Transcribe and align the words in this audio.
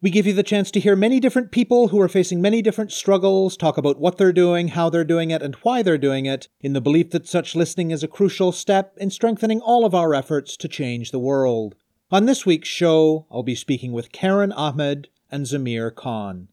We 0.00 0.10
give 0.10 0.28
you 0.28 0.32
the 0.32 0.44
chance 0.44 0.70
to 0.70 0.80
hear 0.80 0.94
many 0.94 1.18
different 1.18 1.50
people 1.50 1.88
who 1.88 2.00
are 2.00 2.08
facing 2.08 2.40
many 2.40 2.62
different 2.62 2.92
struggles, 2.92 3.56
talk 3.56 3.76
about 3.76 3.98
what 3.98 4.16
they're 4.16 4.32
doing, 4.32 4.68
how 4.68 4.88
they're 4.88 5.02
doing 5.02 5.32
it, 5.32 5.42
and 5.42 5.56
why 5.56 5.82
they're 5.82 5.98
doing 5.98 6.24
it, 6.24 6.46
in 6.60 6.72
the 6.72 6.80
belief 6.80 7.10
that 7.10 7.26
such 7.26 7.56
listening 7.56 7.90
is 7.90 8.04
a 8.04 8.08
crucial 8.08 8.52
step 8.52 8.94
in 8.98 9.10
strengthening 9.10 9.60
all 9.60 9.84
of 9.84 9.96
our 9.96 10.14
efforts 10.14 10.56
to 10.58 10.68
change 10.68 11.10
the 11.10 11.18
world. 11.18 11.74
On 12.12 12.26
this 12.26 12.46
week's 12.46 12.68
show, 12.68 13.26
I'll 13.28 13.42
be 13.42 13.56
speaking 13.56 13.90
with 13.90 14.12
Karen 14.12 14.52
Ahmed 14.52 15.08
and 15.32 15.46
Zamir 15.46 15.92
Khan. 15.92 16.46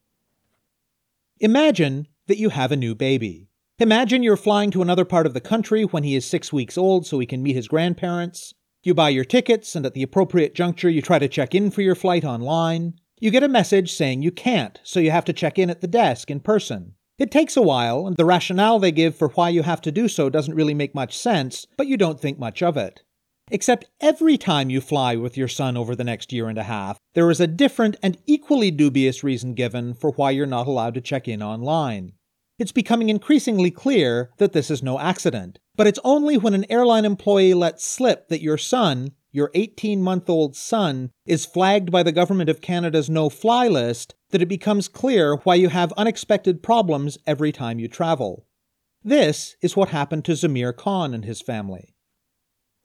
Imagine 1.40 2.07
that 2.26 2.40
you 2.40 2.49
have 2.49 2.71
a 2.71 2.76
new 2.76 2.96
baby. 2.96 3.48
Imagine 3.77 4.23
you're 4.23 4.38
flying 4.38 4.71
to 4.71 4.82
another 4.82 5.05
part 5.05 5.27
of 5.27 5.35
the 5.35 5.40
country 5.40 5.84
when 5.84 6.02
he 6.02 6.16
is 6.16 6.26
six 6.26 6.52
weeks 6.52 6.80
old 6.80 7.05
so 7.05 7.20
he 7.20 7.27
can 7.27 7.43
meet 7.43 7.55
his 7.55 7.68
grandparents. 7.68 8.55
You 8.82 8.96
buy 8.96 9.09
your 9.09 9.26
tickets, 9.26 9.76
and 9.76 9.85
at 9.85 9.93
the 9.93 10.04
appropriate 10.04 10.55
juncture, 10.55 10.90
you 10.90 11.04
try 11.04 11.20
to 11.20 11.27
check 11.27 11.54
in 11.54 11.70
for 11.70 11.84
your 11.84 11.96
flight 11.96 12.26
online. 12.26 12.96
You 13.20 13.32
get 13.32 13.44
a 13.44 13.48
message 13.48 13.94
saying 13.94 14.24
you 14.24 14.32
can't, 14.32 14.80
so 14.84 14.99
you 14.99 15.12
have 15.12 15.24
to 15.26 15.34
check 15.34 15.58
in 15.58 15.70
at 15.70 15.80
the 15.80 15.88
desk 15.88 16.30
in 16.30 16.41
person. 16.41 16.96
It 17.18 17.32
takes 17.32 17.55
a 17.55 17.62
while, 17.62 18.08
and 18.08 18.18
the 18.18 18.26
rationale 18.26 18.77
they 18.77 18.91
give 18.91 19.16
for 19.16 19.30
why 19.30 19.49
you 19.49 19.63
have 19.63 19.80
to 19.82 19.91
do 19.91 20.10
so 20.10 20.30
doesn't 20.30 20.54
really 20.54 20.74
make 20.74 20.94
much 20.94 21.18
sense, 21.18 21.66
but 21.77 21.88
you 21.88 21.96
don't 21.96 22.20
think 22.20 22.38
much 22.38 22.62
of 22.62 22.76
it. 22.76 23.04
Except 23.49 23.86
every 24.02 24.38
time 24.38 24.70
you 24.70 24.82
fly 24.82 25.16
with 25.16 25.38
your 25.38 25.48
son 25.48 25.77
over 25.77 25.96
the 25.96 26.04
next 26.04 26.34
year 26.34 26.49
and 26.49 26.58
a 26.58 26.63
half, 26.63 26.99
there 27.13 27.32
is 27.32 27.40
a 27.40 27.48
different 27.48 27.96
and 28.04 28.18
equally 28.26 28.70
dubious 28.70 29.24
reason 29.24 29.54
given 29.54 29.93
for 29.93 30.12
why 30.12 30.32
you're 30.32 30.46
not 30.46 30.68
allowed 30.68 30.96
to 30.96 31.02
check 31.02 31.26
in 31.27 31.41
online. 31.41 32.13
It's 32.60 32.74
becoming 32.74 33.10
increasingly 33.10 33.71
clear 33.71 34.32
that 34.40 34.52
this 34.52 34.70
is 34.70 34.84
no 34.84 34.99
accident, 34.99 35.60
but 35.76 35.88
it's 35.88 35.99
only 36.04 36.38
when 36.38 36.54
an 36.54 36.66
airline 36.70 37.05
employee 37.05 37.54
lets 37.54 37.86
slip 37.86 38.27
that 38.27 38.41
your 38.41 38.58
son, 38.58 39.12
your 39.35 39.51
18 39.53 40.01
month 40.01 40.29
old 40.29 40.55
son, 40.55 41.11
is 41.25 41.45
flagged 41.45 41.91
by 41.91 42.01
the 42.01 42.13
Government 42.13 42.49
of 42.49 42.61
Canada's 42.61 43.09
no 43.09 43.29
fly 43.29 43.67
list 43.67 44.15
that 44.29 44.41
it 44.41 44.47
becomes 44.47 44.87
clear 44.87 45.35
why 45.43 45.55
you 45.55 45.67
have 45.67 45.91
unexpected 45.97 46.63
problems 46.63 47.17
every 47.27 47.51
time 47.51 47.77
you 47.77 47.89
travel. 47.89 48.47
This 49.03 49.57
is 49.61 49.75
what 49.75 49.89
happened 49.89 50.23
to 50.25 50.31
Zamir 50.31 50.75
Khan 50.75 51.13
and 51.13 51.25
his 51.25 51.41
family. 51.41 51.93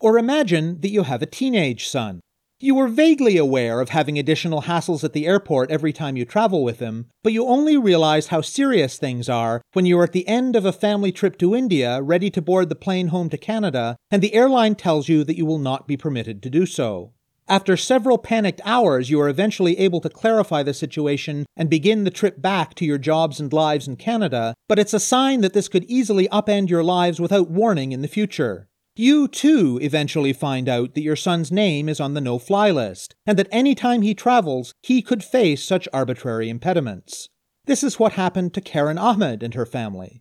Or 0.00 0.18
imagine 0.18 0.80
that 0.80 0.90
you 0.90 1.04
have 1.04 1.22
a 1.22 1.26
teenage 1.26 1.86
son. 1.86 2.20
You 2.62 2.74
were 2.74 2.88
vaguely 2.88 3.38
aware 3.38 3.80
of 3.80 3.88
having 3.88 4.18
additional 4.18 4.62
hassles 4.62 5.02
at 5.02 5.14
the 5.14 5.26
airport 5.26 5.70
every 5.70 5.94
time 5.94 6.18
you 6.18 6.26
travel 6.26 6.62
with 6.62 6.78
him, 6.78 7.06
but 7.22 7.32
you 7.32 7.46
only 7.46 7.78
realize 7.78 8.26
how 8.26 8.42
serious 8.42 8.98
things 8.98 9.30
are 9.30 9.62
when 9.72 9.86
you 9.86 9.98
are 9.98 10.04
at 10.04 10.12
the 10.12 10.28
end 10.28 10.54
of 10.54 10.66
a 10.66 10.72
family 10.72 11.10
trip 11.10 11.38
to 11.38 11.54
India, 11.54 12.02
ready 12.02 12.28
to 12.28 12.42
board 12.42 12.68
the 12.68 12.74
plane 12.74 13.08
home 13.08 13.30
to 13.30 13.38
Canada, 13.38 13.96
and 14.10 14.20
the 14.20 14.34
airline 14.34 14.74
tells 14.74 15.08
you 15.08 15.24
that 15.24 15.38
you 15.38 15.46
will 15.46 15.58
not 15.58 15.88
be 15.88 15.96
permitted 15.96 16.42
to 16.42 16.50
do 16.50 16.66
so. 16.66 17.14
After 17.48 17.78
several 17.78 18.18
panicked 18.18 18.60
hours, 18.66 19.08
you 19.08 19.18
are 19.22 19.30
eventually 19.30 19.78
able 19.78 20.02
to 20.02 20.10
clarify 20.10 20.62
the 20.62 20.74
situation 20.74 21.46
and 21.56 21.70
begin 21.70 22.04
the 22.04 22.10
trip 22.10 22.42
back 22.42 22.74
to 22.74 22.84
your 22.84 22.98
jobs 22.98 23.40
and 23.40 23.50
lives 23.50 23.88
in 23.88 23.96
Canada, 23.96 24.52
but 24.68 24.78
it's 24.78 24.92
a 24.92 25.00
sign 25.00 25.40
that 25.40 25.54
this 25.54 25.66
could 25.66 25.84
easily 25.84 26.28
upend 26.28 26.68
your 26.68 26.84
lives 26.84 27.18
without 27.18 27.48
warning 27.48 27.92
in 27.92 28.02
the 28.02 28.06
future. 28.06 28.68
You 29.00 29.28
too 29.28 29.78
eventually 29.80 30.34
find 30.34 30.68
out 30.68 30.92
that 30.94 31.00
your 31.00 31.16
son's 31.16 31.50
name 31.50 31.88
is 31.88 32.00
on 32.00 32.12
the 32.12 32.20
no 32.20 32.38
fly 32.38 32.70
list, 32.70 33.14
and 33.24 33.38
that 33.38 33.48
any 33.50 33.74
time 33.74 34.02
he 34.02 34.12
travels, 34.12 34.74
he 34.82 35.00
could 35.00 35.24
face 35.24 35.64
such 35.64 35.88
arbitrary 35.90 36.50
impediments. 36.50 37.30
This 37.64 37.82
is 37.82 37.98
what 37.98 38.12
happened 38.12 38.52
to 38.52 38.60
Karen 38.60 38.98
Ahmed 38.98 39.42
and 39.42 39.54
her 39.54 39.64
family. 39.64 40.20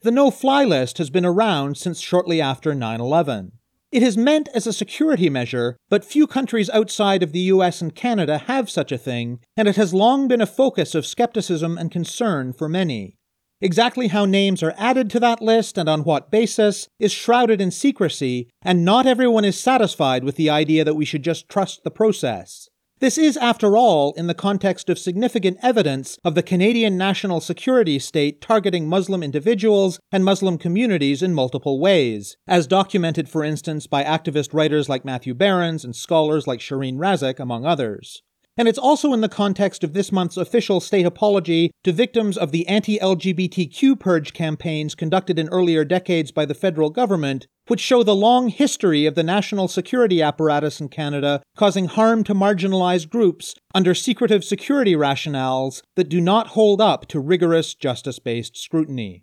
The 0.00 0.10
no 0.10 0.30
fly 0.30 0.64
list 0.64 0.96
has 0.96 1.10
been 1.10 1.26
around 1.26 1.76
since 1.76 2.00
shortly 2.00 2.40
after 2.40 2.74
9 2.74 3.02
11. 3.02 3.52
It 3.92 4.02
is 4.02 4.16
meant 4.16 4.48
as 4.54 4.66
a 4.66 4.72
security 4.72 5.28
measure, 5.28 5.76
but 5.90 6.06
few 6.06 6.26
countries 6.26 6.70
outside 6.70 7.22
of 7.22 7.32
the 7.32 7.52
US 7.52 7.82
and 7.82 7.94
Canada 7.94 8.38
have 8.38 8.70
such 8.70 8.92
a 8.92 8.96
thing, 8.96 9.40
and 9.58 9.68
it 9.68 9.76
has 9.76 9.92
long 9.92 10.26
been 10.26 10.40
a 10.40 10.46
focus 10.46 10.94
of 10.94 11.04
skepticism 11.04 11.76
and 11.76 11.92
concern 11.92 12.54
for 12.54 12.66
many. 12.66 13.17
Exactly 13.60 14.06
how 14.08 14.24
names 14.24 14.62
are 14.62 14.74
added 14.78 15.10
to 15.10 15.20
that 15.20 15.42
list 15.42 15.76
and 15.76 15.88
on 15.88 16.04
what 16.04 16.30
basis 16.30 16.88
is 17.00 17.10
shrouded 17.10 17.60
in 17.60 17.72
secrecy, 17.72 18.48
and 18.62 18.84
not 18.84 19.04
everyone 19.04 19.44
is 19.44 19.58
satisfied 19.58 20.22
with 20.22 20.36
the 20.36 20.48
idea 20.48 20.84
that 20.84 20.94
we 20.94 21.04
should 21.04 21.24
just 21.24 21.48
trust 21.48 21.82
the 21.82 21.90
process. 21.90 22.68
This 23.00 23.18
is, 23.18 23.36
after 23.36 23.76
all, 23.76 24.12
in 24.14 24.28
the 24.28 24.34
context 24.34 24.88
of 24.88 24.98
significant 24.98 25.58
evidence 25.62 26.18
of 26.24 26.34
the 26.34 26.42
Canadian 26.42 26.96
national 26.96 27.40
security 27.40 27.98
state 27.98 28.40
targeting 28.40 28.88
Muslim 28.88 29.22
individuals 29.22 29.98
and 30.10 30.24
Muslim 30.24 30.56
communities 30.58 31.22
in 31.22 31.34
multiple 31.34 31.80
ways, 31.80 32.36
as 32.46 32.66
documented, 32.66 33.28
for 33.28 33.42
instance, 33.42 33.88
by 33.88 34.04
activist 34.04 34.52
writers 34.52 34.88
like 34.88 35.04
Matthew 35.04 35.34
Behrens 35.34 35.84
and 35.84 35.94
scholars 35.94 36.46
like 36.46 36.60
Sherene 36.60 36.98
Razack, 36.98 37.38
among 37.40 37.64
others. 37.64 38.22
And 38.58 38.66
it's 38.66 38.76
also 38.76 39.12
in 39.12 39.20
the 39.20 39.28
context 39.28 39.84
of 39.84 39.92
this 39.92 40.10
month's 40.10 40.36
official 40.36 40.80
state 40.80 41.06
apology 41.06 41.70
to 41.84 41.92
victims 41.92 42.36
of 42.36 42.50
the 42.50 42.66
anti 42.66 42.98
LGBTQ 42.98 44.00
purge 44.00 44.32
campaigns 44.32 44.96
conducted 44.96 45.38
in 45.38 45.48
earlier 45.50 45.84
decades 45.84 46.32
by 46.32 46.44
the 46.44 46.54
federal 46.54 46.90
government, 46.90 47.46
which 47.68 47.78
show 47.78 48.02
the 48.02 48.16
long 48.16 48.48
history 48.48 49.06
of 49.06 49.14
the 49.14 49.22
national 49.22 49.68
security 49.68 50.20
apparatus 50.20 50.80
in 50.80 50.88
Canada 50.88 51.40
causing 51.56 51.86
harm 51.86 52.24
to 52.24 52.34
marginalized 52.34 53.10
groups 53.10 53.54
under 53.76 53.94
secretive 53.94 54.42
security 54.42 54.94
rationales 54.94 55.82
that 55.94 56.08
do 56.08 56.20
not 56.20 56.48
hold 56.48 56.80
up 56.80 57.06
to 57.06 57.20
rigorous 57.20 57.76
justice 57.76 58.18
based 58.18 58.56
scrutiny. 58.56 59.22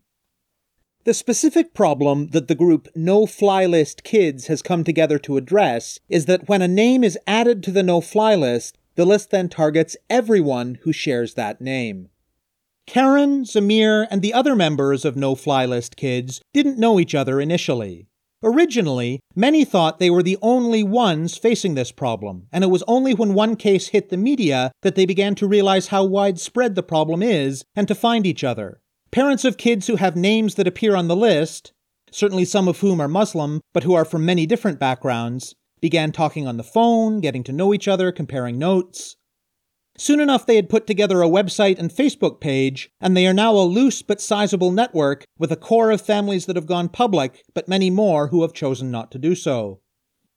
The 1.03 1.13
specific 1.13 1.73
problem 1.73 2.29
that 2.29 2.47
the 2.47 2.55
group 2.55 2.87
No 2.95 3.25
Fly 3.25 3.65
List 3.65 4.05
Kids 4.05 4.47
has 4.47 4.61
come 4.61 4.85
together 4.85 5.19
to 5.19 5.35
address 5.35 5.99
is 6.07 6.25
that 6.25 6.47
when 6.47 6.61
a 6.61 6.69
name 6.69 7.03
is 7.03 7.19
added 7.27 7.61
to 7.63 7.71
the 7.71 7.83
no 7.83 7.99
fly 7.99 8.33
list, 8.33 8.77
the 8.95 9.05
list 9.05 9.31
then 9.31 9.49
targets 9.49 9.95
everyone 10.09 10.79
who 10.83 10.91
shares 10.91 11.33
that 11.35 11.61
name. 11.61 12.09
Karen, 12.87 13.43
Zamir, 13.43 14.07
and 14.11 14.21
the 14.21 14.33
other 14.33 14.55
members 14.55 15.05
of 15.05 15.15
No 15.15 15.35
Fly 15.35 15.65
List 15.65 15.95
Kids 15.95 16.41
didn't 16.53 16.77
know 16.77 16.99
each 16.99 17.15
other 17.15 17.41
initially. 17.41 18.07
Originally, 18.43 19.19
many 19.35 19.65
thought 19.65 19.97
they 19.97 20.11
were 20.11 20.21
the 20.21 20.37
only 20.41 20.83
ones 20.83 21.35
facing 21.35 21.73
this 21.73 21.91
problem, 21.91 22.47
and 22.51 22.63
it 22.63 22.67
was 22.67 22.83
only 22.87 23.13
when 23.13 23.33
one 23.33 23.55
case 23.55 23.87
hit 23.87 24.09
the 24.09 24.17
media 24.17 24.71
that 24.83 24.93
they 24.93 25.05
began 25.05 25.33
to 25.35 25.47
realize 25.47 25.87
how 25.87 26.03
widespread 26.03 26.75
the 26.75 26.83
problem 26.83 27.23
is 27.23 27.63
and 27.75 27.87
to 27.87 27.95
find 27.95 28.27
each 28.27 28.43
other. 28.43 28.81
Parents 29.09 29.45
of 29.45 29.57
kids 29.57 29.87
who 29.87 29.95
have 29.95 30.15
names 30.15 30.55
that 30.55 30.67
appear 30.67 30.95
on 30.95 31.07
the 31.07 31.15
list, 31.15 31.73
certainly 32.11 32.45
some 32.45 32.67
of 32.67 32.79
whom 32.79 33.01
are 33.01 33.07
Muslim, 33.07 33.61
but 33.73 33.83
who 33.83 33.95
are 33.95 34.05
from 34.05 34.25
many 34.25 34.45
different 34.45 34.79
backgrounds, 34.79 35.55
began 35.81 36.11
talking 36.11 36.47
on 36.47 36.57
the 36.57 36.63
phone, 36.63 37.19
getting 37.19 37.43
to 37.43 37.53
know 37.53 37.73
each 37.73 37.87
other, 37.87 38.11
comparing 38.11 38.57
notes. 38.57 39.15
Soon 39.97 40.19
enough, 40.19 40.45
they 40.45 40.57
had 40.57 40.69
put 40.69 40.85
together 40.87 41.21
a 41.21 41.29
website 41.29 41.79
and 41.79 41.89
Facebook 41.89 42.41
page, 42.41 42.89
and 42.99 43.15
they 43.15 43.25
are 43.25 43.33
now 43.33 43.53
a 43.55 43.63
loose 43.63 44.01
but 44.01 44.19
sizable 44.19 44.71
network 44.71 45.23
with 45.37 45.51
a 45.51 45.55
core 45.55 45.89
of 45.89 46.01
families 46.01 46.45
that 46.47 46.57
have 46.57 46.65
gone 46.65 46.89
public, 46.89 47.43
but 47.53 47.69
many 47.69 47.89
more 47.89 48.27
who 48.27 48.41
have 48.41 48.51
chosen 48.51 48.91
not 48.91 49.09
to 49.11 49.17
do 49.17 49.35
so. 49.35 49.79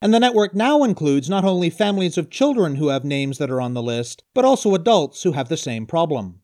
And 0.01 0.13
the 0.13 0.19
network 0.19 0.55
now 0.55 0.83
includes 0.83 1.29
not 1.29 1.43
only 1.43 1.69
families 1.69 2.17
of 2.17 2.29
children 2.29 2.75
who 2.75 2.87
have 2.87 3.03
names 3.03 3.37
that 3.37 3.51
are 3.51 3.59
on 3.59 3.73
the 3.73 3.83
list, 3.83 4.23
but 4.33 4.45
also 4.45 4.73
adults 4.73 5.23
who 5.23 5.33
have 5.33 5.49
the 5.49 5.57
same 5.57 5.85
problem. 5.85 6.39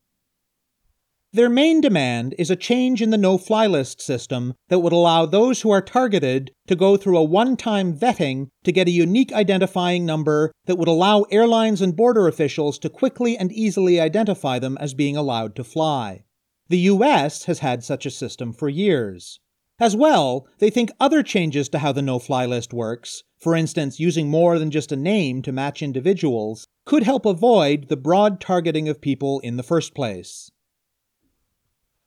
Their 1.35 1.49
main 1.49 1.81
demand 1.81 2.33
is 2.39 2.49
a 2.49 2.55
change 2.55 3.01
in 3.01 3.09
the 3.09 3.17
no 3.17 3.37
fly 3.37 3.67
list 3.67 3.99
system 3.99 4.53
that 4.69 4.79
would 4.79 4.93
allow 4.93 5.25
those 5.25 5.59
who 5.59 5.69
are 5.69 5.81
targeted 5.81 6.51
to 6.67 6.77
go 6.77 6.95
through 6.95 7.17
a 7.17 7.25
one 7.25 7.57
time 7.57 7.93
vetting 7.93 8.47
to 8.63 8.71
get 8.71 8.87
a 8.87 8.91
unique 8.91 9.33
identifying 9.33 10.05
number 10.05 10.53
that 10.63 10.77
would 10.77 10.87
allow 10.87 11.23
airlines 11.23 11.81
and 11.81 11.93
border 11.93 12.29
officials 12.29 12.79
to 12.79 12.89
quickly 12.89 13.37
and 13.37 13.51
easily 13.51 13.99
identify 13.99 14.59
them 14.59 14.77
as 14.79 14.93
being 14.93 15.17
allowed 15.17 15.57
to 15.57 15.65
fly. 15.65 16.23
The 16.69 16.77
US 16.93 17.43
has 17.43 17.59
had 17.59 17.83
such 17.83 18.05
a 18.05 18.11
system 18.11 18.53
for 18.53 18.69
years. 18.69 19.41
As 19.77 19.93
well, 19.93 20.47
they 20.59 20.69
think 20.69 20.89
other 21.01 21.21
changes 21.21 21.67
to 21.67 21.79
how 21.79 21.91
the 21.91 22.01
no 22.01 22.17
fly 22.17 22.45
list 22.45 22.73
works, 22.73 23.23
for 23.37 23.57
instance, 23.57 23.99
using 23.99 24.29
more 24.29 24.57
than 24.57 24.71
just 24.71 24.93
a 24.93 24.95
name 24.95 25.41
to 25.41 25.51
match 25.51 25.81
individuals, 25.81 26.65
could 26.85 27.03
help 27.03 27.25
avoid 27.25 27.89
the 27.89 27.97
broad 27.97 28.39
targeting 28.39 28.87
of 28.87 29.01
people 29.01 29.41
in 29.41 29.57
the 29.57 29.63
first 29.63 29.93
place. 29.93 30.49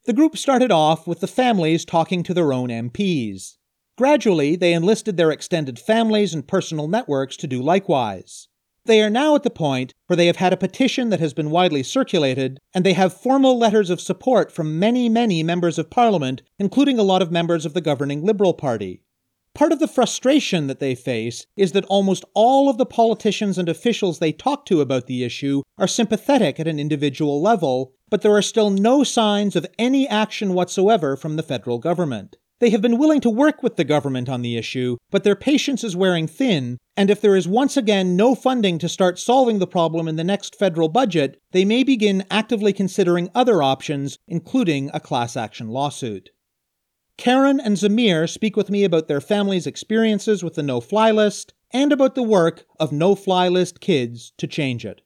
The 0.09 0.15
group 0.15 0.39
started 0.39 0.73
off 0.73 1.07
with 1.07 1.21
the 1.21 1.27
families 1.27 1.85
talking 1.85 2.23
to 2.23 2.33
their 2.33 2.51
own 2.51 2.71
MPs. 2.71 3.59
Gradually, 3.99 4.57
they 4.57 4.73
enlisted 4.73 5.19
their 5.19 5.31
extended 5.31 5.79
families 5.79 6.33
and 6.33 6.49
personal 6.49 6.89
networks 6.89 7.37
to 7.37 7.47
do 7.47 7.61
likewise. 7.61 8.49
They 8.87 9.03
are 9.03 9.11
now 9.11 9.35
at 9.35 9.43
the 9.43 9.51
point 9.51 9.93
where 10.07 10.17
they 10.17 10.25
have 10.29 10.37
had 10.37 10.55
a 10.55 10.57
petition 10.57 11.11
that 11.11 11.21
has 11.21 11.35
been 11.35 11.51
widely 11.51 11.83
circulated, 11.83 12.59
and 12.73 12.87
they 12.87 12.95
have 12.95 13.21
formal 13.21 13.59
letters 13.59 13.91
of 13.91 14.01
support 14.01 14.51
from 14.51 14.79
many, 14.79 15.11
many 15.11 15.43
members 15.43 15.79
of 15.79 15.91
parliament, 15.91 16.41
including 16.59 16.99
a 16.99 17.03
lot 17.03 17.21
of 17.21 17.31
members 17.31 17.67
of 17.67 17.75
the 17.75 17.83
governing 17.83 18.25
Liberal 18.25 18.55
Party. 18.55 19.03
Part 19.59 19.73
of 19.73 19.81
the 19.81 19.89
frustration 19.89 20.69
that 20.69 20.79
they 20.79 20.95
face 20.95 21.45
is 21.57 21.73
that 21.73 21.85
almost 21.87 22.25
all 22.33 22.71
of 22.71 22.79
the 22.79 22.87
politicians 22.87 23.59
and 23.59 23.69
officials 23.69 24.21
they 24.21 24.31
talk 24.31 24.65
to 24.67 24.81
about 24.81 25.09
the 25.09 25.25
issue 25.25 25.63
are 25.77 25.89
sympathetic 25.89 26.61
at 26.61 26.69
an 26.69 26.79
individual 26.79 27.43
level, 27.43 27.93
but 28.09 28.23
there 28.23 28.37
are 28.37 28.41
still 28.41 28.71
no 28.71 29.03
signs 29.03 29.57
of 29.57 29.67
any 29.77 30.07
action 30.07 30.55
whatsoever 30.55 31.17
from 31.17 31.35
the 31.35 31.43
federal 31.43 31.81
government. 31.81 32.37
They 32.61 32.71
have 32.71 32.81
been 32.81 32.99
willing 32.99 33.21
to 33.23 33.31
work 33.31 33.65
with 33.65 33.75
the 33.75 33.83
government 33.83 34.29
on 34.29 34.43
the 34.43 34.57
issue, 34.57 34.97
but 35.11 35.25
their 35.25 35.35
patience 35.35 35.83
is 35.83 35.97
wearing 35.97 36.29
thin, 36.29 36.79
and 36.97 37.11
if 37.11 37.21
there 37.21 37.35
is 37.35 37.49
once 37.49 37.77
again 37.77 38.15
no 38.15 38.37
funding 38.37 38.79
to 38.79 38.89
start 38.89 39.19
solving 39.19 39.59
the 39.59 39.67
problem 39.67 40.07
in 40.07 40.15
the 40.15 40.23
next 40.23 40.55
federal 40.55 40.89
budget, 40.89 41.37
they 41.51 41.65
may 41.65 41.83
begin 41.83 42.25
actively 42.31 42.73
considering 42.73 43.29
other 43.35 43.61
options, 43.61 44.19
including 44.29 44.89
a 44.95 45.01
class 45.01 45.37
action 45.37 45.67
lawsuit. 45.67 46.31
Karen 47.19 47.59
and 47.59 47.76
Zamir 47.76 48.29
speak 48.29 48.56
with 48.56 48.70
me 48.70 48.85
about 48.85 49.09
their 49.09 49.20
family's 49.20 49.67
experiences 49.67 50.44
with 50.44 50.55
the 50.55 50.62
no 50.62 50.81
fly 50.81 51.11
list 51.11 51.53
and 51.73 51.93
about 51.93 52.15
the 52.15 52.23
work 52.23 52.65
of 52.79 52.93
no 52.93 53.17
fly 53.17 53.49
list 53.49 53.81
kids 53.81 54.32
to 54.38 54.47
change 54.47 54.87
it. 54.87 55.03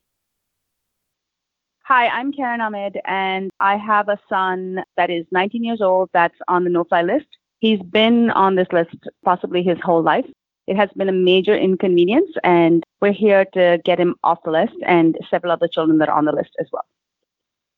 Hi, 1.85 2.09
I'm 2.09 2.31
Karen 2.31 2.61
Ahmed, 2.61 3.01
and 3.07 3.51
I 3.61 3.79
have 3.79 4.11
a 4.11 4.19
son 4.29 4.85
that 4.99 5.09
is 5.09 5.25
19 5.33 5.65
years 5.65 5.81
old 5.81 6.11
that's 6.13 6.37
on 6.49 6.65
the 6.65 6.71
no 6.71 6.85
fly 6.85 7.01
list. 7.01 7.27
He's 7.61 7.81
been 7.81 8.31
on 8.31 8.57
this 8.57 8.69
list 8.73 8.95
possibly 9.25 9.63
his 9.63 9.79
whole 9.83 10.03
life. 10.03 10.27
It 10.67 10.77
has 10.77 10.91
been 10.95 11.09
a 11.09 11.13
major 11.13 11.57
inconvenience, 11.57 12.31
and 12.45 12.85
we're 13.01 13.13
here 13.13 13.47
to 13.55 13.81
get 13.87 13.99
him 13.99 14.17
off 14.23 14.43
the 14.45 14.51
list 14.51 14.75
and 14.87 15.17
several 15.31 15.51
other 15.51 15.67
children 15.67 15.99
that 15.99 16.11
are 16.11 16.19
on 16.19 16.27
the 16.27 16.33
list 16.33 16.51
as 16.61 16.67
well. 16.73 16.85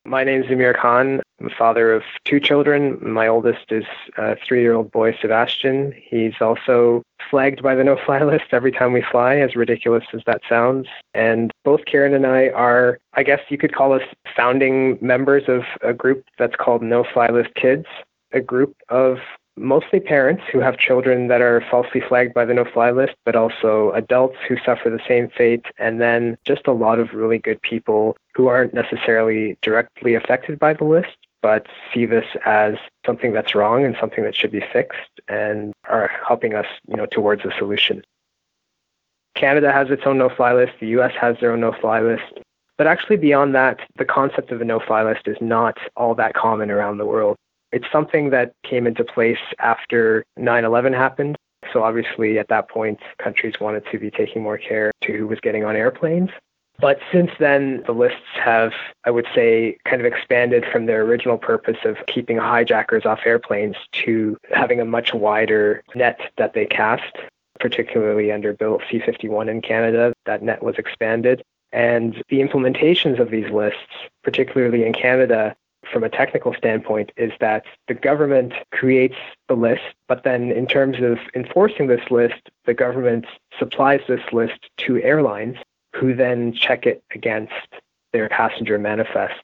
My 0.07 0.23
name 0.23 0.43
is 0.43 0.49
Zamir 0.49 0.77
Khan. 0.79 1.23
I'm 1.41 1.47
a 1.47 1.51
father 1.51 1.93
of 1.93 2.03
two 2.25 2.39
children. 2.39 2.99
My 3.01 3.27
oldest 3.27 3.73
is 3.73 3.85
a 4.19 4.37
three 4.37 4.61
year 4.61 4.75
old 4.75 4.93
boy, 4.93 5.17
Sebastian. 5.19 5.95
He's 5.97 6.35
also 6.43 7.03
flagged 7.31 7.63
by 7.63 7.75
the 7.75 7.85
no 7.85 7.97
fly 7.97 8.23
list 8.25 8.45
every 8.53 8.71
time 8.71 8.93
we 8.93 9.03
fly, 9.03 9.37
as 9.37 9.57
ridiculous 9.57 10.05
as 10.13 10.21
that 10.27 10.43
sounds. 10.47 10.89
And 11.15 11.51
both 11.65 11.87
Karen 11.87 12.13
and 12.13 12.27
I 12.27 12.49
are, 12.51 12.99
I 13.15 13.23
guess 13.23 13.41
you 13.49 13.57
could 13.57 13.75
call 13.75 13.95
us 13.95 14.03
founding 14.37 14.99
members 15.01 15.45
of 15.49 15.63
a 15.81 15.95
group 15.95 16.25
that's 16.39 16.57
called 16.57 16.83
No 16.83 17.05
Fly 17.05 17.29
List 17.29 17.55
Kids, 17.55 17.87
a 18.33 18.41
group 18.41 18.77
of 18.91 19.19
mostly 19.57 20.01
parents 20.01 20.43
who 20.51 20.61
have 20.61 20.79
children 20.79 21.29
that 21.29 21.41
are 21.41 21.65
falsely 21.71 22.01
flagged 22.01 22.35
by 22.35 22.45
the 22.45 22.55
no 22.55 22.65
fly 22.65 22.91
list, 22.91 23.15
but 23.25 23.37
also 23.37 23.93
adults 23.93 24.37
who 24.49 24.57
suffer 24.65 24.91
the 24.91 25.01
same 25.07 25.29
fate, 25.29 25.67
and 25.79 26.01
then 26.01 26.37
just 26.45 26.67
a 26.67 26.73
lot 26.73 26.99
of 26.99 27.13
really 27.15 27.39
good 27.39 27.61
people 27.63 28.17
who 28.35 28.49
aren't 28.49 28.75
necessarily 28.75 29.57
directly 29.63 30.15
affected 30.15 30.59
by 30.59 30.73
the 30.73 30.85
list, 30.85 31.17
but 31.43 31.67
see 31.93 32.07
this 32.07 32.27
as 32.45 32.75
something 33.07 33.33
that's 33.33 33.55
wrong 33.55 33.85
and 33.85 33.97
something 34.01 34.25
that 34.25 34.35
should 34.35 34.51
be 34.51 34.65
fixed 34.73 35.21
and 35.29 35.73
are 35.89 36.11
helping 36.27 36.55
us, 36.55 36.67
you 36.89 36.97
know, 36.97 37.07
towards 37.07 37.45
a 37.45 37.53
solution. 37.59 38.03
Canada 39.35 39.73
has 39.73 39.91
its 39.91 40.03
own 40.07 40.19
no-fly 40.19 40.53
list, 40.55 40.73
the 40.81 40.87
US 40.99 41.13
has 41.21 41.37
their 41.41 41.53
own 41.53 41.61
no-fly 41.61 42.01
list, 42.01 42.41
but 42.77 42.87
actually 42.87 43.17
beyond 43.17 43.55
that, 43.55 43.81
the 43.97 44.05
concept 44.05 44.51
of 44.51 44.61
a 44.61 44.65
no-fly 44.65 45.05
list 45.05 45.27
is 45.27 45.37
not 45.41 45.79
all 45.97 46.15
that 46.15 46.35
common 46.35 46.71
around 46.71 46.99
the 46.99 47.07
world. 47.07 47.37
It's 47.75 47.91
something 47.91 48.31
that 48.31 48.53
came 48.63 48.87
into 48.87 49.03
place 49.03 49.45
after 49.59 50.25
9 50.37 50.65
11 50.65 50.93
happened. 50.93 51.37
So, 51.73 51.83
obviously, 51.83 52.39
at 52.39 52.47
that 52.49 52.69
point, 52.69 53.01
countries 53.19 53.55
wanted 53.61 53.85
to 53.91 53.99
be 53.99 54.13
taking 54.13 54.43
more 54.43 54.59
care 54.59 54.93
to 55.01 55.13
who 55.13 55.27
was 55.27 55.41
getting 55.41 55.65
on 55.65 55.75
airplanes. 55.75 56.31
But 56.79 57.01
since 57.11 57.33
then, 57.41 57.83
the 57.85 57.93
lists 57.93 58.21
have, 58.35 58.73
I 59.05 59.11
would 59.11 59.27
say, 59.35 59.77
kind 59.89 60.01
of 60.01 60.07
expanded 60.07 60.65
from 60.71 60.87
their 60.87 61.03
original 61.03 61.37
purpose 61.37 61.79
of 61.85 61.97
keeping 62.07 62.37
hijackers 62.37 63.05
off 63.05 63.21
airplanes 63.27 63.77
to 64.05 64.37
having 64.53 64.81
a 64.81 64.85
much 64.85 65.13
wider 65.13 65.83
net 65.97 66.21
that 66.37 66.55
they 66.55 66.67
cast, 66.67 67.17
particularly 67.59 68.31
under 68.31 68.53
Bill 68.53 68.81
C 68.89 69.01
51 69.05 69.49
in 69.49 69.63
Canada. 69.63 70.13
That 70.27 70.43
net 70.43 70.63
was 70.63 70.77
expanded. 70.77 71.43
And 71.73 72.23
the 72.29 72.39
implementations 72.39 73.19
of 73.19 73.31
these 73.31 73.51
lists, 73.51 73.81
particularly 74.23 74.85
in 74.85 74.93
Canada, 74.93 75.57
from 75.91 76.05
a 76.05 76.09
technical 76.09 76.55
standpoint 76.55 77.13
is 77.17 77.33
that 77.41 77.65
the 77.89 77.95
government 77.95 78.53
creates 78.73 79.17
the 79.49 79.55
list, 79.55 79.83
but 80.09 80.25
then 80.25 80.51
in 80.51 80.67
terms 80.67 80.99
of 81.01 81.19
enforcing 81.35 81.87
this 81.87 82.11
list, 82.11 82.51
the 82.65 82.75
government 82.75 83.27
supplies 83.59 84.01
this 84.09 84.33
list 84.33 84.71
to 84.79 85.03
airlines 85.03 85.57
who 85.95 86.15
then 86.15 86.53
check 86.53 86.87
it 86.87 87.03
against 87.15 87.53
their 88.13 88.29
passenger 88.29 88.79
manifests. 88.79 89.43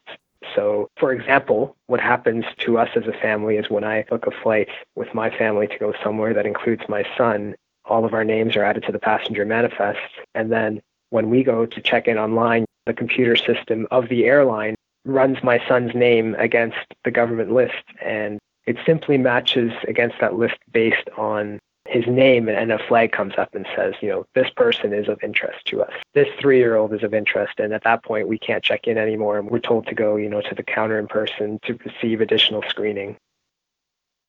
So, 0.54 0.90
for 0.96 1.12
example, 1.12 1.76
what 1.86 2.00
happens 2.00 2.44
to 2.58 2.78
us 2.78 2.88
as 2.96 3.06
a 3.06 3.12
family 3.12 3.56
is 3.56 3.70
when 3.70 3.84
I 3.84 4.04
book 4.04 4.26
a 4.26 4.30
flight 4.30 4.68
with 4.96 5.12
my 5.14 5.30
family 5.30 5.66
to 5.68 5.78
go 5.78 5.92
somewhere 6.02 6.34
that 6.34 6.46
includes 6.46 6.82
my 6.88 7.04
son, 7.16 7.54
all 7.84 8.04
of 8.04 8.14
our 8.14 8.24
names 8.24 8.56
are 8.56 8.64
added 8.64 8.84
to 8.84 8.92
the 8.92 8.98
passenger 8.98 9.44
manifest. 9.44 9.98
And 10.34 10.50
then 10.50 10.80
when 11.10 11.30
we 11.30 11.42
go 11.44 11.66
to 11.66 11.80
check 11.80 12.08
in 12.08 12.18
online, 12.18 12.64
the 12.86 12.94
computer 12.94 13.36
system 13.36 13.86
of 13.90 14.08
the 14.08 14.24
airline 14.24 14.74
runs 15.04 15.42
my 15.42 15.60
son's 15.66 15.94
name 15.94 16.34
against 16.38 16.78
the 17.04 17.10
government 17.10 17.52
list 17.52 17.84
and 18.02 18.38
it 18.66 18.76
simply 18.84 19.18
matches 19.18 19.72
against 19.88 20.16
that 20.20 20.34
list 20.34 20.56
based 20.72 21.08
on 21.16 21.58
his 21.88 22.06
name 22.06 22.48
and 22.48 22.70
a 22.70 22.78
flag 22.86 23.10
comes 23.10 23.34
up 23.36 23.54
and 23.54 23.66
says, 23.74 23.94
you 24.00 24.08
know, 24.08 24.24
this 24.34 24.48
person 24.50 24.92
is 24.92 25.08
of 25.08 25.18
interest 25.24 25.64
to 25.66 25.82
us. 25.82 25.92
This 26.14 26.28
three 26.38 26.58
year 26.58 26.76
old 26.76 26.92
is 26.92 27.02
of 27.02 27.14
interest. 27.14 27.58
And 27.58 27.72
at 27.72 27.82
that 27.84 28.04
point, 28.04 28.28
we 28.28 28.38
can't 28.38 28.62
check 28.62 28.86
in 28.86 28.96
anymore. 28.96 29.38
And 29.38 29.50
we're 29.50 29.58
told 29.58 29.86
to 29.88 29.94
go, 29.94 30.16
you 30.16 30.28
know, 30.28 30.40
to 30.42 30.54
the 30.54 30.62
counter 30.62 30.98
in 30.98 31.08
person 31.08 31.58
to 31.64 31.78
receive 31.84 32.20
additional 32.20 32.62
screening 32.68 33.16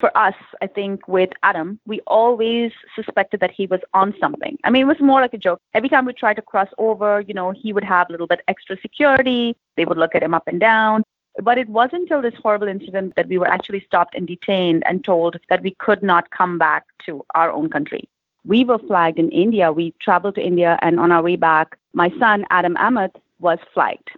for 0.02 0.14
us, 0.18 0.34
I 0.60 0.66
think 0.66 1.06
with 1.06 1.30
Adam, 1.44 1.78
we 1.86 2.00
always 2.08 2.72
suspected 2.96 3.38
that 3.38 3.52
he 3.52 3.66
was 3.66 3.78
on 3.94 4.12
something. 4.18 4.58
I 4.64 4.70
mean, 4.70 4.82
it 4.82 4.86
was 4.86 4.98
more 4.98 5.20
like 5.20 5.32
a 5.32 5.38
joke. 5.38 5.60
Every 5.74 5.88
time 5.88 6.06
we 6.06 6.12
tried 6.12 6.34
to 6.34 6.42
cross 6.42 6.66
over, 6.76 7.20
you 7.20 7.34
know, 7.34 7.52
he 7.52 7.72
would 7.72 7.84
have 7.84 8.08
a 8.08 8.12
little 8.12 8.26
bit 8.26 8.40
extra 8.48 8.76
security. 8.82 9.54
They 9.76 9.84
would 9.84 9.96
look 9.96 10.16
at 10.16 10.24
him 10.24 10.34
up 10.34 10.48
and 10.48 10.58
down. 10.58 11.04
But 11.40 11.56
it 11.56 11.68
wasn't 11.68 12.02
until 12.02 12.20
this 12.20 12.34
horrible 12.42 12.66
incident 12.66 13.14
that 13.14 13.28
we 13.28 13.38
were 13.38 13.46
actually 13.46 13.84
stopped 13.86 14.16
and 14.16 14.26
detained 14.26 14.82
and 14.86 15.04
told 15.04 15.36
that 15.48 15.62
we 15.62 15.76
could 15.78 16.02
not 16.02 16.28
come 16.30 16.58
back 16.58 16.82
to 17.06 17.24
our 17.36 17.52
own 17.52 17.70
country. 17.70 18.08
We 18.44 18.64
were 18.64 18.80
flagged 18.80 19.20
in 19.20 19.30
India. 19.30 19.70
We 19.70 19.94
traveled 20.00 20.34
to 20.34 20.42
India, 20.42 20.80
and 20.82 20.98
on 20.98 21.12
our 21.12 21.22
way 21.22 21.36
back, 21.36 21.78
my 21.92 22.10
son, 22.18 22.44
Adam 22.50 22.76
Ahmed, 22.76 23.12
was 23.38 23.60
flagged. 23.72 24.10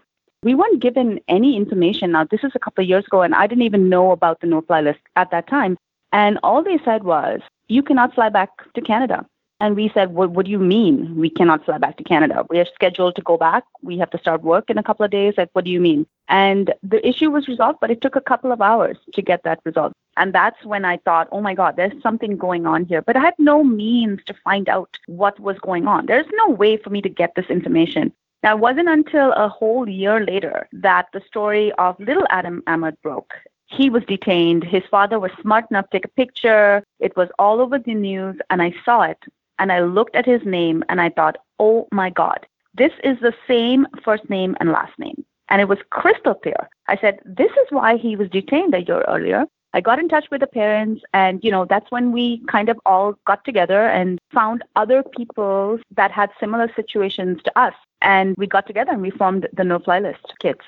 We 0.45 0.55
weren't 0.55 0.81
given 0.81 1.21
any 1.27 1.57
information. 1.57 2.13
Now, 2.13 2.25
this 2.25 2.45
is 2.45 2.53
a 2.55 2.59
couple 2.59 2.85
of 2.85 2.89
years 2.89 3.07
ago, 3.07 3.23
and 3.23 3.35
I 3.35 3.47
didn't 3.47 3.65
even 3.65 3.89
know 3.89 4.11
about 4.11 4.41
the 4.41 4.47
no 4.47 4.61
fly 4.61 4.83
list 4.83 5.01
at 5.17 5.31
that 5.31 5.47
time. 5.49 5.79
And 6.13 6.39
all 6.43 6.63
they 6.63 6.79
said 6.85 7.03
was, 7.03 7.41
you 7.69 7.83
cannot 7.83 8.15
fly 8.15 8.29
back 8.29 8.51
to 8.75 8.83
Canada. 8.83 9.25
And 9.61 9.75
we 9.75 9.91
said, 9.95 10.13
well, 10.13 10.29
what 10.29 10.45
do 10.45 10.53
you 10.53 10.59
mean 10.59 11.17
we 11.17 11.31
cannot 11.31 11.65
fly 11.65 11.79
back 11.79 11.97
to 11.97 12.05
Canada? 12.05 12.45
We 12.51 12.59
are 12.59 12.67
scheduled 12.75 13.17
to 13.17 13.23
go 13.23 13.39
back. 13.39 13.65
We 13.83 13.97
have 13.97 14.11
to 14.11 14.19
start 14.19 14.43
work 14.43 14.69
in 14.69 14.77
a 14.77 14.83
couple 14.83 15.07
of 15.07 15.11
days. 15.11 15.33
Like, 15.39 15.49
what 15.55 15.65
do 15.65 15.71
you 15.71 15.81
mean? 15.81 16.07
And 16.29 16.75
the 16.83 17.07
issue 17.09 17.31
was 17.31 17.49
resolved, 17.49 17.79
but 17.81 17.91
it 17.91 18.03
took 18.03 18.15
a 18.15 18.21
couple 18.21 18.53
of 18.53 18.61
hours 18.61 18.99
to 19.15 19.23
get 19.23 19.45
that 19.45 19.61
resolved. 19.65 19.95
And 20.19 20.35
that's 20.35 20.63
when 20.67 20.85
I 20.85 20.99
thought, 20.99 21.29
oh 21.33 21.41
my 21.41 21.55
God, 21.55 21.77
there's 21.77 22.03
something 22.03 22.37
going 22.37 22.67
on 22.67 22.85
here. 22.85 23.01
But 23.01 23.17
I 23.17 23.21
had 23.21 23.35
no 23.39 23.65
means 23.65 24.21
to 24.27 24.35
find 24.45 24.69
out 24.69 24.99
what 25.07 25.41
was 25.41 25.59
going 25.61 25.87
on. 25.87 26.05
There's 26.05 26.27
no 26.35 26.51
way 26.51 26.77
for 26.77 26.91
me 26.91 27.01
to 27.01 27.09
get 27.09 27.35
this 27.35 27.47
information. 27.47 28.13
Now, 28.45 28.57
it 28.57 28.61
wasn't 28.61 28.91
until 28.91 29.33
a 29.33 29.49
whole 29.49 29.89
year 29.89 30.23
later 30.23 30.69
that 30.75 31.07
the 31.15 31.23
story 31.27 31.73
of 31.79 31.99
little 31.99 32.27
Adam 32.29 32.63
Ahmed 32.67 33.01
broke. 33.01 33.33
He 33.65 33.89
was 33.89 34.03
detained. 34.05 34.65
His 34.65 34.83
father 34.91 35.19
was 35.19 35.31
smart 35.41 35.65
enough 35.71 35.89
to 35.89 35.97
take 35.97 36.05
a 36.05 36.09
picture. 36.09 36.85
It 37.01 37.17
was 37.17 37.31
all 37.39 37.59
over 37.63 37.79
the 37.79 37.95
news, 37.95 38.37
and 38.51 38.61
I 38.61 38.75
saw 38.85 39.01
it. 39.01 39.17
And 39.59 39.73
I 39.73 39.81
looked 39.81 40.15
at 40.15 40.27
his 40.27 40.43
name 40.45 40.85
and 40.91 41.01
I 41.01 41.09
thought, 41.09 41.39
oh 41.59 41.89
my 41.91 42.11
God, 42.11 42.47
this 42.75 42.93
is 43.03 43.19
the 43.21 43.33
same 43.49 43.87
first 44.05 44.29
name 44.29 44.59
and 44.61 44.71
last 44.73 44.93
name. 44.99 45.25
And 45.49 45.63
it 45.63 45.69
was 45.69 45.79
crystal 45.89 46.35
clear. 46.35 46.69
I 46.87 46.99
said, 46.99 47.21
this 47.25 47.51
is 47.51 47.67
why 47.71 47.97
he 47.97 48.15
was 48.15 48.29
detained 48.29 48.75
a 48.75 48.83
year 48.83 49.05
earlier. 49.09 49.47
I 49.75 49.81
got 49.81 49.99
in 49.99 50.09
touch 50.09 50.31
with 50.31 50.40
the 50.40 50.47
parents, 50.47 51.02
and 51.12 51.43
you 51.43 51.50
know 51.50 51.64
that's 51.64 51.90
when 51.90 52.12
we 52.12 52.38
kind 52.47 52.69
of 52.69 52.78
all 52.87 53.19
got 53.26 53.45
together 53.45 53.88
and 53.88 54.21
found 54.33 54.62
other 54.76 55.02
people 55.02 55.81
that 55.97 56.12
had 56.12 56.31
similar 56.38 56.71
situations 56.76 57.43
to 57.43 57.59
us, 57.59 57.75
and 58.00 58.37
we 58.38 58.47
got 58.47 58.69
together 58.69 58.93
and 58.93 59.02
we 59.02 59.11
formed 59.11 59.49
the 59.52 59.64
No 59.64 59.81
Fly 59.81 59.99
List 59.99 60.33
Kids. 60.38 60.61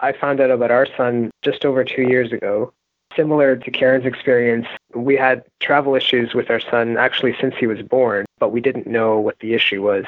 I 0.00 0.12
found 0.12 0.40
out 0.40 0.50
about 0.50 0.70
our 0.70 0.86
son 0.94 1.30
just 1.40 1.64
over 1.64 1.84
two 1.84 2.02
years 2.02 2.32
ago. 2.32 2.74
Similar 3.16 3.56
to 3.56 3.70
Karen's 3.70 4.04
experience, 4.04 4.66
we 4.94 5.16
had 5.16 5.44
travel 5.60 5.94
issues 5.94 6.34
with 6.34 6.50
our 6.50 6.60
son 6.60 6.98
actually 6.98 7.34
since 7.40 7.54
he 7.56 7.66
was 7.66 7.80
born, 7.80 8.26
but 8.40 8.50
we 8.50 8.60
didn't 8.60 8.88
know 8.88 9.18
what 9.18 9.38
the 9.38 9.54
issue 9.54 9.82
was. 9.82 10.04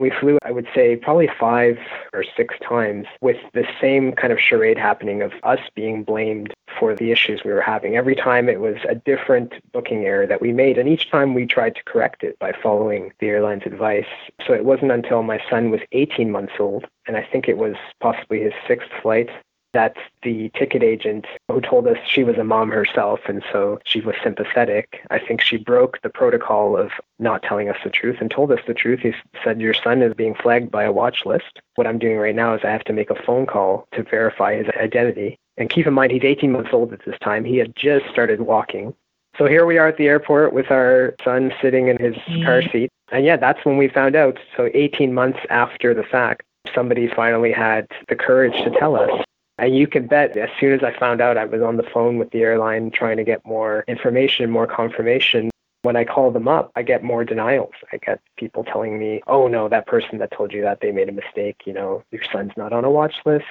We 0.00 0.10
flew, 0.10 0.38
I 0.44 0.50
would 0.50 0.66
say, 0.74 0.96
probably 0.96 1.28
five 1.38 1.78
or 2.12 2.24
six 2.36 2.56
times 2.58 3.06
with 3.20 3.36
the 3.52 3.64
same 3.80 4.12
kind 4.12 4.32
of 4.32 4.40
charade 4.40 4.78
happening 4.78 5.22
of 5.22 5.32
us 5.44 5.60
being 5.74 6.02
blamed 6.02 6.52
for 6.78 6.94
the 6.96 7.12
issues 7.12 7.44
we 7.44 7.52
were 7.52 7.60
having. 7.60 7.96
Every 7.96 8.16
time 8.16 8.48
it 8.48 8.60
was 8.60 8.76
a 8.88 8.96
different 8.96 9.54
booking 9.72 10.04
error 10.04 10.26
that 10.26 10.40
we 10.40 10.52
made, 10.52 10.78
and 10.78 10.88
each 10.88 11.10
time 11.10 11.32
we 11.32 11.46
tried 11.46 11.76
to 11.76 11.84
correct 11.84 12.24
it 12.24 12.36
by 12.40 12.52
following 12.52 13.12
the 13.20 13.28
airline's 13.28 13.66
advice. 13.66 14.06
So 14.44 14.52
it 14.52 14.64
wasn't 14.64 14.90
until 14.90 15.22
my 15.22 15.40
son 15.48 15.70
was 15.70 15.80
18 15.92 16.30
months 16.30 16.54
old, 16.58 16.86
and 17.06 17.16
I 17.16 17.22
think 17.22 17.48
it 17.48 17.58
was 17.58 17.76
possibly 18.00 18.40
his 18.40 18.52
sixth 18.66 18.90
flight, 19.00 19.30
that 19.74 19.96
the 20.22 20.50
ticket 20.54 20.82
agent 20.82 21.26
who 21.48 21.60
told 21.60 21.86
us 21.86 21.98
she 22.06 22.24
was 22.24 22.38
a 22.38 22.44
mom 22.44 22.70
herself 22.70 23.20
and 23.28 23.44
so 23.52 23.78
she 23.84 24.00
was 24.00 24.14
sympathetic. 24.22 25.00
I 25.10 25.18
think 25.18 25.40
she 25.40 25.56
broke 25.56 26.00
the 26.02 26.08
protocol 26.08 26.76
of 26.76 26.90
not 27.18 27.42
telling 27.42 27.68
us 27.68 27.76
the 27.84 27.90
truth 27.90 28.16
and 28.20 28.30
told 28.30 28.50
us 28.50 28.60
the 28.66 28.74
truth. 28.74 29.00
He 29.00 29.12
said, 29.42 29.60
Your 29.60 29.74
son 29.74 30.02
is 30.02 30.14
being 30.14 30.34
flagged 30.34 30.70
by 30.70 30.84
a 30.84 30.92
watch 30.92 31.26
list. 31.26 31.60
What 31.74 31.86
I'm 31.86 31.98
doing 31.98 32.16
right 32.16 32.34
now 32.34 32.54
is 32.54 32.62
I 32.64 32.70
have 32.70 32.84
to 32.84 32.92
make 32.92 33.10
a 33.10 33.22
phone 33.22 33.46
call 33.46 33.86
to 33.92 34.02
verify 34.02 34.56
his 34.56 34.68
identity. 34.80 35.38
And 35.56 35.70
keep 35.70 35.86
in 35.86 35.94
mind, 35.94 36.12
he's 36.12 36.24
18 36.24 36.50
months 36.50 36.70
old 36.72 36.92
at 36.92 37.04
this 37.04 37.18
time. 37.20 37.44
He 37.44 37.58
had 37.58 37.76
just 37.76 38.06
started 38.10 38.40
walking. 38.40 38.94
So 39.36 39.46
here 39.46 39.66
we 39.66 39.78
are 39.78 39.88
at 39.88 39.96
the 39.96 40.06
airport 40.06 40.52
with 40.52 40.70
our 40.70 41.14
son 41.24 41.52
sitting 41.60 41.88
in 41.88 41.98
his 41.98 42.14
mm-hmm. 42.14 42.44
car 42.44 42.62
seat. 42.62 42.90
And 43.10 43.24
yeah, 43.24 43.36
that's 43.36 43.64
when 43.64 43.76
we 43.76 43.88
found 43.88 44.16
out. 44.16 44.38
So 44.56 44.70
18 44.74 45.12
months 45.12 45.40
after 45.50 45.92
the 45.94 46.04
fact, 46.04 46.42
somebody 46.74 47.08
finally 47.08 47.52
had 47.52 47.86
the 48.08 48.16
courage 48.16 48.54
to 48.64 48.70
tell 48.78 48.96
us. 48.96 49.10
And 49.58 49.76
you 49.76 49.86
can 49.86 50.06
bet 50.06 50.36
as 50.36 50.50
soon 50.58 50.72
as 50.72 50.82
I 50.82 50.96
found 50.98 51.20
out, 51.20 51.38
I 51.38 51.44
was 51.44 51.62
on 51.62 51.76
the 51.76 51.84
phone 51.84 52.18
with 52.18 52.30
the 52.30 52.42
airline 52.42 52.90
trying 52.90 53.16
to 53.18 53.24
get 53.24 53.44
more 53.46 53.84
information, 53.86 54.50
more 54.50 54.66
confirmation. 54.66 55.50
When 55.82 55.96
I 55.96 56.04
call 56.04 56.30
them 56.30 56.48
up, 56.48 56.72
I 56.74 56.82
get 56.82 57.04
more 57.04 57.24
denials. 57.24 57.74
I 57.92 57.98
get 57.98 58.20
people 58.36 58.64
telling 58.64 58.98
me, 58.98 59.22
oh 59.26 59.48
no, 59.48 59.68
that 59.68 59.86
person 59.86 60.18
that 60.18 60.32
told 60.32 60.52
you 60.52 60.62
that, 60.62 60.80
they 60.80 60.92
made 60.92 61.08
a 61.08 61.12
mistake. 61.12 61.62
You 61.66 61.74
know, 61.74 62.02
your 62.10 62.22
son's 62.32 62.52
not 62.56 62.72
on 62.72 62.84
a 62.84 62.90
watch 62.90 63.14
list. 63.24 63.44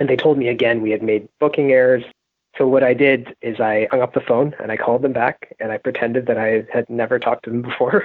And 0.00 0.08
they 0.08 0.16
told 0.16 0.36
me 0.36 0.48
again 0.48 0.82
we 0.82 0.90
had 0.90 1.02
made 1.02 1.28
booking 1.38 1.70
errors. 1.70 2.04
So 2.58 2.66
what 2.66 2.82
I 2.82 2.94
did 2.94 3.36
is 3.42 3.60
I 3.60 3.86
hung 3.90 4.00
up 4.00 4.14
the 4.14 4.20
phone 4.20 4.54
and 4.58 4.72
I 4.72 4.76
called 4.76 5.02
them 5.02 5.12
back 5.12 5.54
and 5.60 5.72
I 5.72 5.78
pretended 5.78 6.26
that 6.26 6.38
I 6.38 6.64
had 6.72 6.88
never 6.88 7.18
talked 7.18 7.44
to 7.44 7.50
them 7.50 7.62
before. 7.70 8.04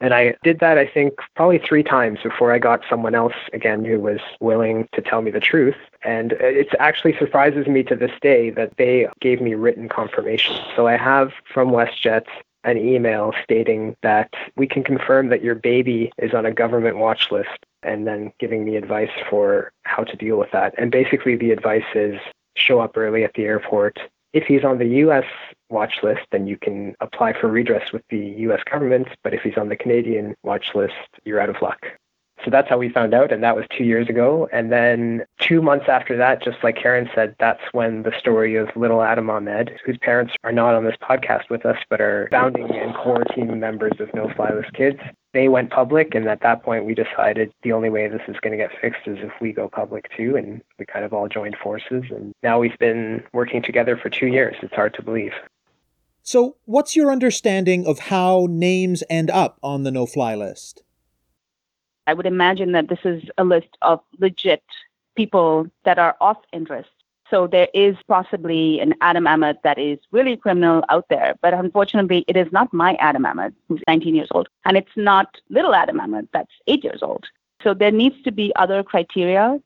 and 0.00 0.14
I 0.14 0.34
did 0.42 0.60
that, 0.60 0.78
I 0.78 0.86
think, 0.86 1.14
probably 1.36 1.58
three 1.58 1.82
times 1.82 2.20
before 2.22 2.52
I 2.52 2.58
got 2.58 2.82
someone 2.88 3.14
else 3.14 3.34
again 3.52 3.84
who 3.84 4.00
was 4.00 4.20
willing 4.40 4.88
to 4.94 5.02
tell 5.02 5.22
me 5.22 5.30
the 5.30 5.40
truth. 5.40 5.76
And 6.02 6.32
it 6.32 6.68
actually 6.78 7.16
surprises 7.18 7.66
me 7.66 7.82
to 7.84 7.96
this 7.96 8.12
day 8.22 8.50
that 8.50 8.76
they 8.78 9.08
gave 9.20 9.40
me 9.40 9.54
written 9.54 9.88
confirmation. 9.88 10.56
So 10.74 10.86
I 10.86 10.96
have 10.96 11.32
from 11.52 11.70
WestJet 11.70 12.26
an 12.64 12.76
email 12.76 13.32
stating 13.42 13.96
that 14.02 14.32
we 14.56 14.66
can 14.66 14.84
confirm 14.84 15.28
that 15.30 15.42
your 15.42 15.54
baby 15.54 16.12
is 16.18 16.34
on 16.34 16.44
a 16.44 16.52
government 16.52 16.98
watch 16.98 17.30
list 17.30 17.66
and 17.82 18.06
then 18.06 18.32
giving 18.38 18.64
me 18.64 18.76
advice 18.76 19.10
for 19.28 19.72
how 19.84 20.04
to 20.04 20.16
deal 20.16 20.36
with 20.36 20.50
that. 20.52 20.74
And 20.76 20.90
basically, 20.90 21.36
the 21.36 21.50
advice 21.50 21.84
is 21.94 22.20
show 22.60 22.80
up 22.80 22.96
early 22.96 23.24
at 23.24 23.34
the 23.34 23.44
airport. 23.44 23.98
If 24.32 24.44
he's 24.44 24.64
on 24.64 24.78
the 24.78 24.86
US 25.04 25.24
watch 25.70 25.94
list, 26.02 26.22
then 26.30 26.46
you 26.46 26.56
can 26.56 26.94
apply 27.00 27.32
for 27.32 27.48
redress 27.48 27.92
with 27.92 28.02
the 28.10 28.18
US 28.18 28.62
government. 28.70 29.08
But 29.24 29.34
if 29.34 29.42
he's 29.42 29.56
on 29.56 29.68
the 29.68 29.76
Canadian 29.76 30.36
watch 30.42 30.74
list, 30.74 30.94
you're 31.24 31.40
out 31.40 31.50
of 31.50 31.60
luck. 31.62 31.86
So 32.44 32.50
that's 32.50 32.68
how 32.68 32.78
we 32.78 32.88
found 32.88 33.12
out, 33.12 33.32
and 33.32 33.42
that 33.42 33.54
was 33.54 33.66
two 33.76 33.84
years 33.84 34.08
ago. 34.08 34.48
And 34.50 34.72
then 34.72 35.26
two 35.38 35.60
months 35.60 35.86
after 35.88 36.16
that, 36.16 36.42
just 36.42 36.56
like 36.62 36.76
Karen 36.76 37.10
said, 37.14 37.36
that's 37.38 37.60
when 37.72 38.02
the 38.02 38.12
story 38.18 38.56
of 38.56 38.68
little 38.74 39.02
Adam 39.02 39.28
Ahmed, 39.28 39.78
whose 39.84 39.98
parents 39.98 40.32
are 40.42 40.52
not 40.52 40.74
on 40.74 40.84
this 40.84 40.96
podcast 41.02 41.50
with 41.50 41.66
us, 41.66 41.76
but 41.90 42.00
are 42.00 42.28
founding 42.30 42.70
and 42.74 42.94
core 42.94 43.24
team 43.24 43.60
members 43.60 43.92
of 44.00 44.12
No 44.14 44.30
Fly 44.34 44.50
List 44.54 44.72
Kids, 44.72 45.00
they 45.32 45.48
went 45.48 45.70
public. 45.70 46.14
And 46.14 46.26
at 46.28 46.40
that 46.42 46.62
point, 46.62 46.84
we 46.84 46.94
decided 46.94 47.52
the 47.62 47.72
only 47.72 47.90
way 47.90 48.08
this 48.08 48.22
is 48.28 48.36
going 48.40 48.52
to 48.52 48.56
get 48.56 48.70
fixed 48.80 49.06
is 49.06 49.18
if 49.20 49.32
we 49.40 49.52
go 49.52 49.68
public 49.68 50.06
too. 50.16 50.36
And 50.36 50.62
we 50.78 50.86
kind 50.86 51.04
of 51.04 51.12
all 51.12 51.28
joined 51.28 51.56
forces. 51.62 52.04
And 52.10 52.32
now 52.42 52.58
we've 52.58 52.78
been 52.78 53.22
working 53.32 53.62
together 53.62 53.96
for 53.96 54.10
two 54.10 54.26
years. 54.26 54.56
It's 54.62 54.74
hard 54.74 54.94
to 54.94 55.02
believe. 55.02 55.32
So, 56.22 56.56
what's 56.66 56.94
your 56.94 57.10
understanding 57.10 57.86
of 57.86 57.98
how 57.98 58.46
names 58.50 59.02
end 59.08 59.30
up 59.30 59.58
on 59.62 59.84
the 59.84 59.90
no 59.90 60.04
fly 60.06 60.34
list? 60.34 60.82
I 62.06 62.14
would 62.14 62.26
imagine 62.26 62.72
that 62.72 62.88
this 62.88 62.98
is 63.04 63.22
a 63.38 63.44
list 63.44 63.68
of 63.82 64.00
legit 64.18 64.62
people 65.16 65.66
that 65.84 65.98
are 65.98 66.16
of 66.20 66.36
interest. 66.52 66.90
So 67.30 67.46
there 67.46 67.68
is 67.72 67.96
possibly 68.08 68.80
an 68.80 68.94
Adam 69.00 69.26
Ahmed 69.26 69.58
that 69.62 69.78
is 69.78 69.98
really 70.10 70.36
criminal 70.36 70.84
out 70.88 71.06
there, 71.08 71.36
but 71.40 71.54
unfortunately, 71.54 72.24
it 72.26 72.36
is 72.36 72.50
not 72.50 72.72
my 72.74 72.94
Adam 72.94 73.24
Ahmed, 73.24 73.54
who's 73.68 73.80
19 73.86 74.16
years 74.16 74.28
old, 74.32 74.48
and 74.64 74.76
it's 74.76 74.96
not 74.96 75.40
little 75.48 75.74
Adam 75.74 76.00
Ahmed, 76.00 76.28
that's 76.32 76.50
eight 76.66 76.82
years 76.82 77.02
old. 77.02 77.26
So 77.62 77.72
there 77.72 77.92
needs 77.92 78.20
to 78.22 78.32
be 78.32 78.52
other 78.56 78.82
criteria. 78.82 79.60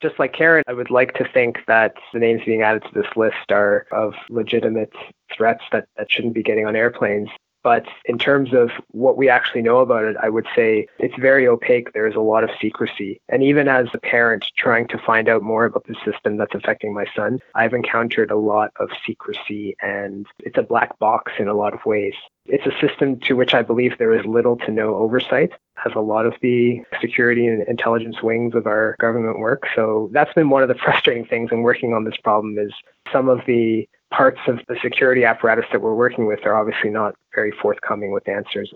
Just 0.00 0.20
like 0.20 0.32
Karen, 0.32 0.62
I 0.68 0.72
would 0.72 0.90
like 0.90 1.14
to 1.14 1.28
think 1.34 1.58
that 1.66 1.94
the 2.12 2.20
names 2.20 2.42
being 2.46 2.62
added 2.62 2.84
to 2.84 2.90
this 2.94 3.10
list 3.16 3.50
are 3.50 3.86
of 3.90 4.14
legitimate 4.30 4.92
threats 5.36 5.64
that, 5.72 5.88
that 5.96 6.12
shouldn't 6.12 6.34
be 6.34 6.44
getting 6.44 6.66
on 6.66 6.76
airplanes. 6.76 7.30
But 7.68 7.84
in 8.06 8.16
terms 8.16 8.54
of 8.54 8.70
what 8.92 9.18
we 9.18 9.28
actually 9.28 9.60
know 9.60 9.80
about 9.80 10.04
it, 10.04 10.16
I 10.22 10.30
would 10.30 10.46
say 10.56 10.86
it's 10.98 11.14
very 11.18 11.46
opaque. 11.46 11.92
There 11.92 12.06
is 12.06 12.14
a 12.14 12.20
lot 12.20 12.42
of 12.42 12.48
secrecy. 12.58 13.20
And 13.28 13.42
even 13.42 13.68
as 13.68 13.88
a 13.92 13.98
parent 13.98 14.46
trying 14.56 14.88
to 14.88 14.96
find 14.96 15.28
out 15.28 15.42
more 15.42 15.66
about 15.66 15.86
the 15.86 15.94
system 16.02 16.38
that's 16.38 16.54
affecting 16.54 16.94
my 16.94 17.04
son, 17.14 17.40
I've 17.54 17.74
encountered 17.74 18.30
a 18.30 18.38
lot 18.38 18.72
of 18.80 18.88
secrecy 19.06 19.76
and 19.82 20.26
it's 20.38 20.56
a 20.56 20.62
black 20.62 20.98
box 20.98 21.32
in 21.38 21.46
a 21.46 21.52
lot 21.52 21.74
of 21.74 21.84
ways. 21.84 22.14
It's 22.46 22.64
a 22.64 22.80
system 22.80 23.20
to 23.26 23.36
which 23.36 23.52
I 23.52 23.60
believe 23.60 23.98
there 23.98 24.18
is 24.18 24.24
little 24.24 24.56
to 24.64 24.70
no 24.70 24.94
oversight 24.94 25.52
as 25.84 25.92
a 25.94 26.00
lot 26.00 26.24
of 26.24 26.36
the 26.40 26.80
security 27.02 27.46
and 27.46 27.68
intelligence 27.68 28.22
wings 28.22 28.54
of 28.54 28.66
our 28.66 28.96
government 28.98 29.40
work. 29.40 29.64
So 29.76 30.08
that's 30.14 30.32
been 30.32 30.48
one 30.48 30.62
of 30.62 30.70
the 30.70 30.74
frustrating 30.84 31.26
things 31.26 31.50
in 31.52 31.60
working 31.60 31.92
on 31.92 32.04
this 32.04 32.16
problem 32.16 32.58
is 32.58 32.72
some 33.12 33.28
of 33.28 33.40
the 33.46 33.86
parts 34.10 34.40
of 34.46 34.60
the 34.68 34.76
security 34.82 35.24
apparatus 35.24 35.66
that 35.72 35.80
we're 35.80 35.94
working 35.94 36.26
with 36.26 36.40
are 36.44 36.54
obviously 36.54 36.90
not 36.90 37.14
very 37.34 37.52
forthcoming 37.62 38.12
with 38.12 38.28
answers. 38.28 38.72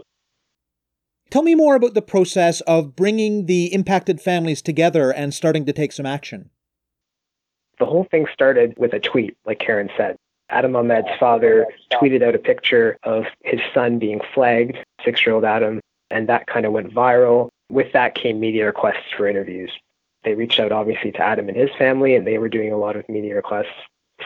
Tell 1.30 1.42
me 1.42 1.54
more 1.54 1.76
about 1.76 1.94
the 1.94 2.02
process 2.02 2.60
of 2.62 2.94
bringing 2.94 3.46
the 3.46 3.72
impacted 3.72 4.20
families 4.20 4.60
together 4.60 5.10
and 5.10 5.32
starting 5.32 5.64
to 5.64 5.72
take 5.72 5.92
some 5.92 6.04
action. 6.04 6.50
The 7.78 7.86
whole 7.86 8.06
thing 8.10 8.26
started 8.32 8.74
with 8.76 8.92
a 8.92 9.00
tweet, 9.00 9.36
like 9.46 9.58
Karen 9.58 9.88
said. 9.96 10.16
Adam 10.50 10.76
Ahmed's 10.76 11.08
father 11.18 11.66
tweeted 11.90 12.22
out 12.22 12.34
a 12.34 12.38
picture 12.38 12.98
of 13.04 13.24
his 13.42 13.60
son 13.72 13.98
being 13.98 14.20
flagged, 14.34 14.76
six 15.02 15.24
year 15.24 15.34
old 15.34 15.44
Adam, 15.44 15.80
and 16.10 16.28
that 16.28 16.46
kind 16.46 16.66
of 16.66 16.72
went 16.72 16.92
viral. 16.92 17.48
With 17.70 17.92
that 17.94 18.14
came 18.14 18.38
media 18.38 18.66
requests 18.66 19.10
for 19.16 19.26
interviews. 19.26 19.72
They 20.24 20.34
reached 20.34 20.60
out, 20.60 20.70
obviously, 20.70 21.12
to 21.12 21.18
Adam 21.20 21.48
and 21.48 21.56
his 21.56 21.70
family, 21.78 22.14
and 22.14 22.26
they 22.26 22.36
were 22.36 22.50
doing 22.50 22.72
a 22.72 22.76
lot 22.76 22.96
of 22.96 23.08
media 23.08 23.34
requests 23.34 23.72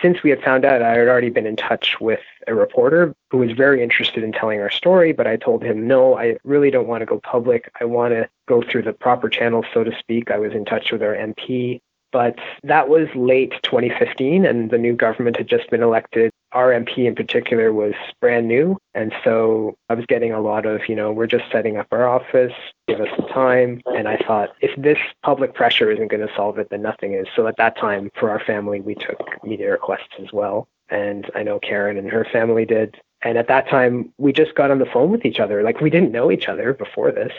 since 0.00 0.22
we 0.22 0.30
had 0.30 0.42
found 0.42 0.64
out, 0.64 0.82
I 0.82 0.92
had 0.92 1.08
already 1.08 1.30
been 1.30 1.46
in 1.46 1.56
touch 1.56 2.00
with 2.00 2.20
a 2.46 2.54
reporter 2.54 3.14
who 3.30 3.38
was 3.38 3.52
very 3.52 3.82
interested 3.82 4.22
in 4.22 4.32
telling 4.32 4.60
our 4.60 4.70
story, 4.70 5.12
but 5.12 5.26
I 5.26 5.36
told 5.36 5.62
him, 5.62 5.86
no, 5.86 6.16
I 6.16 6.36
really 6.44 6.70
don't 6.70 6.86
want 6.86 7.02
to 7.02 7.06
go 7.06 7.20
public. 7.20 7.70
I 7.80 7.84
want 7.84 8.12
to 8.12 8.28
go 8.48 8.62
through 8.62 8.82
the 8.82 8.92
proper 8.92 9.28
channels, 9.28 9.66
so 9.72 9.84
to 9.84 9.96
speak. 9.98 10.30
I 10.30 10.38
was 10.38 10.52
in 10.52 10.64
touch 10.64 10.92
with 10.92 11.02
our 11.02 11.14
MP. 11.14 11.80
But 12.12 12.38
that 12.62 12.88
was 12.88 13.08
late 13.14 13.52
2015, 13.62 14.46
and 14.46 14.70
the 14.70 14.78
new 14.78 14.94
government 14.94 15.36
had 15.36 15.48
just 15.48 15.68
been 15.70 15.82
elected. 15.82 16.30
Our 16.56 16.70
MP 16.70 17.06
in 17.06 17.14
particular 17.14 17.70
was 17.70 17.92
brand 18.18 18.48
new. 18.48 18.78
And 18.94 19.12
so 19.22 19.76
I 19.90 19.94
was 19.94 20.06
getting 20.06 20.32
a 20.32 20.40
lot 20.40 20.64
of, 20.64 20.88
you 20.88 20.96
know, 20.96 21.12
we're 21.12 21.26
just 21.26 21.44
setting 21.52 21.76
up 21.76 21.86
our 21.90 22.08
office, 22.08 22.54
give 22.88 22.98
us 22.98 23.08
some 23.14 23.28
time. 23.28 23.82
And 23.84 24.08
I 24.08 24.16
thought, 24.26 24.54
if 24.62 24.74
this 24.80 24.96
public 25.22 25.52
pressure 25.54 25.90
isn't 25.90 26.10
going 26.10 26.26
to 26.26 26.34
solve 26.34 26.58
it, 26.58 26.68
then 26.70 26.80
nothing 26.80 27.12
is. 27.12 27.26
So 27.36 27.46
at 27.46 27.58
that 27.58 27.76
time, 27.76 28.10
for 28.18 28.30
our 28.30 28.40
family, 28.40 28.80
we 28.80 28.94
took 28.94 29.20
media 29.44 29.70
requests 29.70 30.14
as 30.18 30.32
well. 30.32 30.66
And 30.88 31.30
I 31.34 31.42
know 31.42 31.58
Karen 31.58 31.98
and 31.98 32.08
her 32.10 32.24
family 32.32 32.64
did. 32.64 32.96
And 33.20 33.36
at 33.36 33.48
that 33.48 33.68
time, 33.68 34.14
we 34.16 34.32
just 34.32 34.54
got 34.54 34.70
on 34.70 34.78
the 34.78 34.86
phone 34.86 35.10
with 35.10 35.26
each 35.26 35.40
other. 35.40 35.62
Like 35.62 35.82
we 35.82 35.90
didn't 35.90 36.10
know 36.10 36.30
each 36.30 36.48
other 36.48 36.72
before 36.72 37.12
this. 37.12 37.32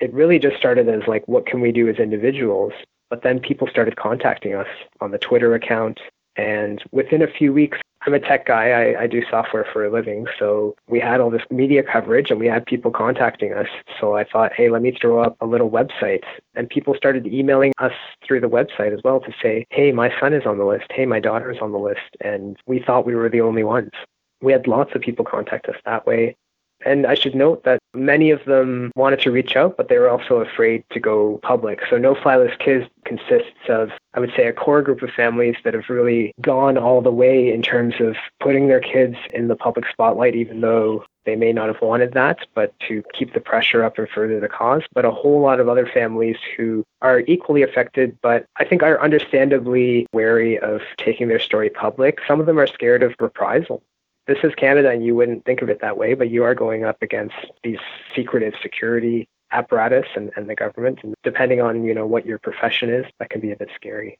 It 0.00 0.12
really 0.12 0.40
just 0.40 0.56
started 0.56 0.88
as 0.88 1.06
like, 1.06 1.28
what 1.28 1.46
can 1.46 1.60
we 1.60 1.70
do 1.70 1.88
as 1.88 1.98
individuals? 1.98 2.72
But 3.10 3.22
then 3.22 3.38
people 3.38 3.68
started 3.68 3.94
contacting 3.94 4.56
us 4.56 4.68
on 5.00 5.12
the 5.12 5.18
Twitter 5.18 5.54
account. 5.54 6.00
And 6.36 6.82
within 6.92 7.22
a 7.22 7.26
few 7.26 7.52
weeks, 7.52 7.78
I'm 8.06 8.14
a 8.14 8.20
tech 8.20 8.46
guy. 8.46 8.70
I, 8.70 9.02
I 9.02 9.06
do 9.06 9.22
software 9.30 9.66
for 9.72 9.84
a 9.84 9.92
living. 9.92 10.26
So 10.38 10.74
we 10.88 11.00
had 11.00 11.20
all 11.20 11.28
this 11.28 11.42
media 11.50 11.82
coverage 11.82 12.30
and 12.30 12.40
we 12.40 12.46
had 12.46 12.64
people 12.64 12.90
contacting 12.90 13.52
us. 13.52 13.66
So 14.00 14.16
I 14.16 14.24
thought, 14.24 14.52
hey, 14.54 14.70
let 14.70 14.80
me 14.80 14.96
throw 14.98 15.22
up 15.22 15.36
a 15.40 15.46
little 15.46 15.70
website. 15.70 16.22
And 16.54 16.68
people 16.68 16.94
started 16.94 17.26
emailing 17.26 17.72
us 17.78 17.92
through 18.26 18.40
the 18.40 18.48
website 18.48 18.94
as 18.94 19.00
well 19.04 19.20
to 19.20 19.32
say, 19.42 19.66
hey, 19.70 19.92
my 19.92 20.10
son 20.18 20.32
is 20.32 20.46
on 20.46 20.56
the 20.56 20.64
list. 20.64 20.86
Hey, 20.90 21.04
my 21.04 21.20
daughter 21.20 21.50
is 21.50 21.58
on 21.60 21.72
the 21.72 21.78
list. 21.78 22.16
And 22.22 22.56
we 22.66 22.82
thought 22.82 23.04
we 23.04 23.14
were 23.14 23.28
the 23.28 23.42
only 23.42 23.64
ones. 23.64 23.90
We 24.40 24.52
had 24.52 24.66
lots 24.66 24.94
of 24.94 25.02
people 25.02 25.26
contact 25.26 25.66
us 25.66 25.76
that 25.84 26.06
way. 26.06 26.36
And 26.84 27.06
I 27.06 27.14
should 27.14 27.34
note 27.34 27.64
that 27.64 27.78
many 27.94 28.30
of 28.30 28.44
them 28.44 28.90
wanted 28.96 29.20
to 29.20 29.30
reach 29.30 29.56
out, 29.56 29.76
but 29.76 29.88
they 29.88 29.98
were 29.98 30.08
also 30.08 30.36
afraid 30.36 30.84
to 30.90 31.00
go 31.00 31.38
public. 31.42 31.80
So 31.90 31.98
No 31.98 32.14
Fly 32.14 32.36
List 32.36 32.58
Kids 32.58 32.86
consists 33.04 33.68
of, 33.68 33.90
I 34.14 34.20
would 34.20 34.32
say, 34.36 34.46
a 34.46 34.52
core 34.52 34.82
group 34.82 35.02
of 35.02 35.10
families 35.10 35.56
that 35.64 35.74
have 35.74 35.88
really 35.88 36.32
gone 36.40 36.78
all 36.78 37.02
the 37.02 37.10
way 37.10 37.52
in 37.52 37.62
terms 37.62 37.94
of 38.00 38.16
putting 38.40 38.68
their 38.68 38.80
kids 38.80 39.16
in 39.34 39.48
the 39.48 39.56
public 39.56 39.86
spotlight, 39.90 40.34
even 40.34 40.60
though 40.60 41.04
they 41.26 41.36
may 41.36 41.52
not 41.52 41.68
have 41.68 41.82
wanted 41.82 42.14
that, 42.14 42.38
but 42.54 42.72
to 42.88 43.02
keep 43.12 43.34
the 43.34 43.40
pressure 43.40 43.84
up 43.84 43.98
and 43.98 44.08
further 44.08 44.40
the 44.40 44.48
cause. 44.48 44.82
But 44.94 45.04
a 45.04 45.10
whole 45.10 45.40
lot 45.40 45.60
of 45.60 45.68
other 45.68 45.86
families 45.86 46.36
who 46.56 46.84
are 47.02 47.20
equally 47.26 47.62
affected, 47.62 48.16
but 48.22 48.46
I 48.56 48.64
think 48.64 48.82
are 48.82 49.00
understandably 49.00 50.06
wary 50.12 50.58
of 50.58 50.80
taking 50.96 51.28
their 51.28 51.38
story 51.38 51.68
public. 51.68 52.20
Some 52.26 52.40
of 52.40 52.46
them 52.46 52.58
are 52.58 52.66
scared 52.66 53.02
of 53.02 53.14
reprisal 53.20 53.82
this 54.30 54.44
is 54.44 54.54
Canada 54.54 54.90
and 54.90 55.04
you 55.04 55.16
wouldn't 55.16 55.44
think 55.44 55.60
of 55.60 55.68
it 55.68 55.80
that 55.80 55.98
way, 55.98 56.14
but 56.14 56.30
you 56.30 56.44
are 56.44 56.54
going 56.54 56.84
up 56.84 57.02
against 57.02 57.34
these 57.64 57.80
secretive 58.14 58.54
security 58.62 59.28
apparatus 59.50 60.06
and, 60.14 60.30
and 60.36 60.48
the 60.48 60.54
government. 60.54 61.00
And 61.02 61.14
depending 61.24 61.60
on, 61.60 61.82
you 61.82 61.92
know, 61.92 62.06
what 62.06 62.24
your 62.24 62.38
profession 62.38 62.90
is, 62.90 63.04
that 63.18 63.30
can 63.30 63.40
be 63.40 63.50
a 63.50 63.56
bit 63.56 63.70
scary. 63.74 64.18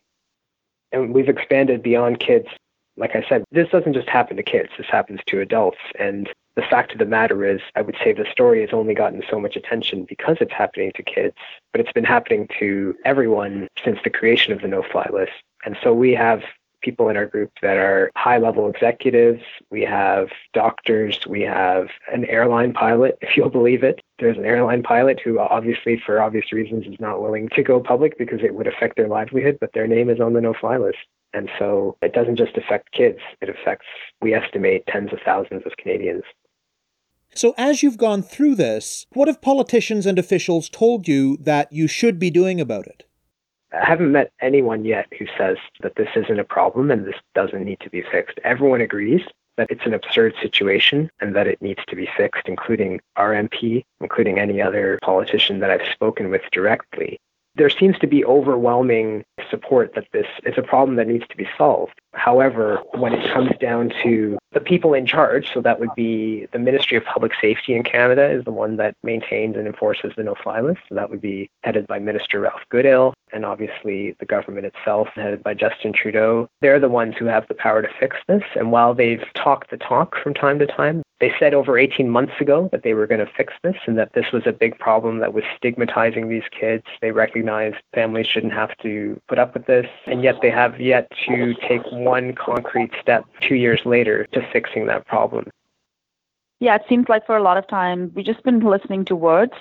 And 0.90 1.14
we've 1.14 1.28
expanded 1.28 1.80
beyond 1.80 2.18
kids. 2.18 2.48
Like 2.96 3.14
I 3.14 3.24
said, 3.28 3.44
this 3.52 3.68
doesn't 3.68 3.92
just 3.92 4.08
happen 4.08 4.36
to 4.36 4.42
kids, 4.42 4.70
this 4.76 4.88
happens 4.88 5.20
to 5.26 5.40
adults. 5.40 5.78
And 5.96 6.28
the 6.56 6.62
fact 6.62 6.92
of 6.92 6.98
the 6.98 7.04
matter 7.04 7.44
is, 7.44 7.60
I 7.76 7.82
would 7.82 7.96
say 8.02 8.12
the 8.12 8.26
story 8.32 8.62
has 8.62 8.70
only 8.72 8.94
gotten 8.94 9.22
so 9.30 9.38
much 9.38 9.54
attention 9.54 10.06
because 10.08 10.38
it's 10.40 10.52
happening 10.52 10.90
to 10.96 11.04
kids, 11.04 11.36
but 11.70 11.80
it's 11.80 11.92
been 11.92 12.04
happening 12.04 12.48
to 12.58 12.96
everyone 13.04 13.68
since 13.84 14.00
the 14.02 14.10
creation 14.10 14.52
of 14.52 14.60
the 14.60 14.68
no 14.68 14.82
fly 14.82 15.08
list. 15.12 15.30
And 15.64 15.78
so 15.84 15.94
we 15.94 16.14
have 16.14 16.42
people 16.80 17.08
in 17.08 17.16
our 17.16 17.26
group 17.26 17.50
that 17.62 17.76
are 17.76 18.10
high 18.16 18.38
level 18.38 18.68
executives. 18.68 19.42
We 19.70 19.82
have 19.82 20.28
doctors. 20.52 21.18
We 21.28 21.42
have 21.42 21.88
an 22.12 22.25
airline 22.26 22.72
pilot, 22.72 23.18
if 23.20 23.37
you'll 23.37 23.50
believe 23.50 23.82
it. 23.82 24.00
There's 24.18 24.37
an 24.37 24.44
airline 24.44 24.82
pilot 24.82 25.20
who, 25.20 25.38
obviously, 25.38 26.00
for 26.04 26.20
obvious 26.20 26.52
reasons, 26.52 26.87
is 26.87 27.00
not 27.00 27.22
willing 27.22 27.49
to 27.54 27.62
go 27.62 27.80
public 27.80 28.18
because 28.18 28.40
it 28.42 28.54
would 28.54 28.66
affect 28.66 28.96
their 28.96 29.08
livelihood, 29.08 29.58
but 29.60 29.72
their 29.72 29.87
name 29.87 30.10
is 30.10 30.20
on 30.20 30.34
the 30.34 30.40
no 30.40 30.54
fly 30.54 30.76
list. 30.76 30.99
And 31.32 31.49
so 31.58 31.96
it 32.02 32.12
doesn't 32.12 32.37
just 32.37 32.56
affect 32.56 32.92
kids, 32.92 33.20
it 33.40 33.49
affects, 33.49 33.87
we 34.20 34.34
estimate, 34.34 34.87
tens 34.87 35.12
of 35.12 35.20
thousands 35.25 35.62
of 35.64 35.76
Canadians. 35.76 36.25
So, 37.34 37.54
as 37.56 37.82
you've 37.82 37.96
gone 37.96 38.22
through 38.22 38.56
this, 38.56 39.06
what 39.12 39.28
have 39.28 39.40
politicians 39.40 40.04
and 40.04 40.18
officials 40.18 40.68
told 40.68 41.06
you 41.06 41.37
that 41.37 41.72
you 41.72 41.87
should 41.87 42.18
be 42.18 42.30
doing 42.30 42.60
about 42.60 42.88
it? 42.88 43.04
I 43.72 43.84
haven't 43.84 44.12
met 44.12 44.32
anyone 44.40 44.84
yet 44.84 45.06
who 45.18 45.26
says 45.38 45.56
that 45.80 45.94
this 45.96 46.08
isn't 46.16 46.40
a 46.40 46.44
problem 46.44 46.90
and 46.90 47.06
this 47.06 47.20
doesn't 47.34 47.64
need 47.64 47.80
to 47.80 47.90
be 47.90 48.02
fixed. 48.02 48.38
Everyone 48.42 48.80
agrees 48.80 49.22
that 49.56 49.70
it's 49.70 49.86
an 49.86 49.94
absurd 49.94 50.34
situation 50.40 51.10
and 51.20 51.36
that 51.36 51.46
it 51.46 51.60
needs 51.60 51.82
to 51.88 51.96
be 51.96 52.08
fixed, 52.16 52.48
including 52.48 53.00
our 53.16 53.32
MP, 53.32 53.84
including 54.00 54.38
any 54.38 54.60
other 54.60 54.98
politician 55.02 55.60
that 55.60 55.70
I've 55.70 55.92
spoken 55.92 56.30
with 56.30 56.42
directly. 56.50 57.20
There 57.56 57.70
seems 57.70 57.98
to 57.98 58.06
be 58.06 58.24
overwhelming 58.24 59.24
support 59.50 59.94
that 59.94 60.06
this 60.12 60.26
is 60.44 60.54
a 60.56 60.62
problem 60.62 60.96
that 60.96 61.08
needs 61.08 61.26
to 61.28 61.36
be 61.36 61.48
solved. 61.58 62.00
However, 62.12 62.80
when 62.94 63.12
it 63.12 63.32
comes 63.32 63.50
down 63.60 63.92
to 64.02 64.38
the 64.52 64.60
people 64.60 64.94
in 64.94 65.06
charge, 65.06 65.52
so 65.52 65.60
that 65.60 65.78
would 65.78 65.94
be 65.94 66.46
the 66.52 66.58
Ministry 66.58 66.96
of 66.96 67.04
Public 67.04 67.32
Safety 67.40 67.74
in 67.74 67.84
Canada 67.84 68.28
is 68.28 68.44
the 68.44 68.50
one 68.50 68.76
that 68.76 68.96
maintains 69.02 69.56
and 69.56 69.66
enforces 69.66 70.12
the 70.16 70.24
no-fly 70.24 70.60
list. 70.60 70.80
So 70.88 70.96
that 70.96 71.10
would 71.10 71.20
be 71.20 71.48
headed 71.62 71.86
by 71.86 71.98
Minister 71.98 72.40
Ralph 72.40 72.62
Goodale 72.68 73.14
and 73.32 73.44
obviously 73.44 74.16
the 74.18 74.26
government 74.26 74.66
itself 74.66 75.08
headed 75.14 75.42
by 75.42 75.54
Justin 75.54 75.92
Trudeau. 75.92 76.48
They're 76.60 76.80
the 76.80 76.88
ones 76.88 77.14
who 77.18 77.26
have 77.26 77.46
the 77.48 77.54
power 77.54 77.82
to 77.82 77.88
fix 77.98 78.16
this. 78.26 78.42
And 78.56 78.72
while 78.72 78.94
they've 78.94 79.24
talked 79.34 79.70
the 79.70 79.76
talk 79.76 80.16
from 80.22 80.34
time 80.34 80.58
to 80.58 80.66
time, 80.66 81.02
they 81.20 81.32
said 81.38 81.52
over 81.52 81.78
18 81.78 82.08
months 82.08 82.32
ago 82.40 82.68
that 82.72 82.82
they 82.82 82.94
were 82.94 83.06
going 83.06 83.24
to 83.24 83.32
fix 83.36 83.52
this 83.62 83.76
and 83.86 83.98
that 83.98 84.14
this 84.14 84.32
was 84.32 84.42
a 84.46 84.52
big 84.52 84.78
problem 84.78 85.18
that 85.18 85.34
was 85.34 85.44
stigmatizing 85.56 86.28
these 86.28 86.48
kids. 86.58 86.84
They 87.02 87.10
recognized 87.10 87.76
families 87.94 88.26
shouldn't 88.26 88.54
have 88.54 88.76
to 88.78 89.20
put 89.28 89.38
up 89.38 89.52
with 89.52 89.66
this, 89.66 89.86
and 90.06 90.22
yet 90.22 90.36
they 90.40 90.50
have 90.50 90.80
yet 90.80 91.10
to 91.28 91.54
take 91.68 91.82
one 92.04 92.35
concrete 92.35 92.92
step 93.00 93.25
two 93.40 93.54
years 93.54 93.80
later 93.85 94.26
to 94.33 94.47
fixing 94.52 94.87
that 94.87 95.07
problem. 95.07 95.49
Yeah, 96.61 96.75
it 96.75 96.83
seems 96.88 97.09
like 97.09 97.25
for 97.26 97.37
a 97.37 97.42
lot 97.42 97.57
of 97.57 97.66
time 97.69 98.12
we've 98.14 98.26
just 98.26 98.42
been 98.42 98.61
listening 98.61 99.04
to 99.07 99.16
words. 99.16 99.52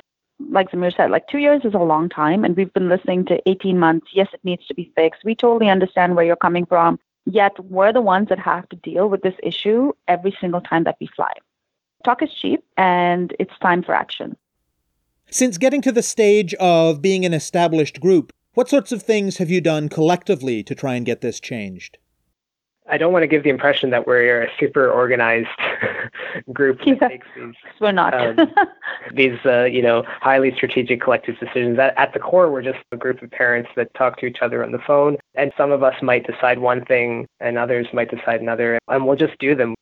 Like 0.50 0.72
Zamir 0.72 0.96
said, 0.96 1.12
like 1.12 1.28
two 1.28 1.40
years 1.40 1.66
is 1.66 1.74
a 1.74 1.80
long 1.80 2.08
time, 2.08 2.46
and 2.46 2.56
we've 2.56 2.74
been 2.74 2.88
listening 2.88 3.26
to 3.26 3.42
18 3.50 3.78
months. 3.78 4.08
Yes, 4.14 4.30
it 4.34 4.40
needs 4.44 4.66
to 4.68 4.74
be 4.74 4.92
fixed. 4.96 5.26
We 5.26 5.36
totally 5.36 5.70
understand 5.70 6.16
where 6.16 6.26
you're 6.26 6.38
coming 6.38 6.66
from. 6.66 6.98
Yet 7.26 7.60
we're 7.66 7.92
the 7.92 8.02
ones 8.02 8.30
that 8.30 8.40
have 8.40 8.68
to 8.70 8.78
deal 8.78 9.10
with 9.10 9.22
this 9.22 9.36
issue 9.44 9.92
every 10.08 10.36
single 10.40 10.62
time 10.62 10.86
that 10.86 10.96
we 11.02 11.08
fly. 11.08 11.32
Talk 12.06 12.24
is 12.24 12.34
cheap, 12.34 12.64
and 12.78 13.36
it's 13.38 13.58
time 13.60 13.84
for 13.84 13.94
action. 13.94 14.38
Since 15.30 15.58
getting 15.58 15.82
to 15.82 15.92
the 15.92 16.02
stage 16.02 16.54
of 16.56 17.02
being 17.02 17.26
an 17.26 17.34
established 17.34 18.00
group, 18.00 18.34
what 18.54 18.70
sorts 18.70 18.92
of 18.92 19.04
things 19.04 19.38
have 19.38 19.50
you 19.50 19.62
done 19.62 19.90
collectively 19.90 20.64
to 20.64 20.74
try 20.74 20.96
and 20.96 21.06
get 21.06 21.22
this 21.22 21.40
changed? 21.40 21.98
I 22.90 22.98
don't 22.98 23.14
want 23.14 23.24
to 23.24 23.28
give 23.28 23.44
the 23.44 23.50
impression 23.50 23.90
that 23.92 24.08
we're 24.08 24.44
a 24.44 24.50
super 24.60 24.90
organized 24.90 25.48
group 26.54 26.80
that 26.80 26.88
Yeah. 26.88 27.08
takes 27.08 27.28
these 27.36 27.54
We're 27.80 27.92
not. 27.92 28.14
um, 28.14 28.52
these 29.14 29.38
uh, 29.46 29.64
you 29.66 29.82
know 29.82 30.04
highly 30.22 30.54
strategic 30.56 31.02
collective 31.02 31.38
decisions. 31.40 31.78
At, 31.80 31.98
at 31.98 32.14
the 32.14 32.20
core, 32.20 32.52
we're 32.52 32.62
just 32.62 32.80
a 32.92 32.98
group 32.98 33.22
of 33.22 33.32
parents 33.32 33.70
that 33.76 33.94
talk 33.94 34.18
to 34.20 34.26
each 34.26 34.42
other 34.42 34.64
on 34.64 34.72
the 34.72 34.80
phone, 34.80 35.18
and 35.36 35.52
some 35.58 35.72
of 35.72 35.84
us 35.84 36.02
might 36.02 36.26
decide 36.26 36.60
one 36.60 36.84
thing, 36.86 37.28
and 37.40 37.58
others 37.58 37.88
might 37.94 38.10
decide 38.10 38.42
another, 38.42 38.80
and 38.88 39.06
we'll 39.06 39.16
just 39.16 39.38
do 39.40 39.56
them. 39.56 39.76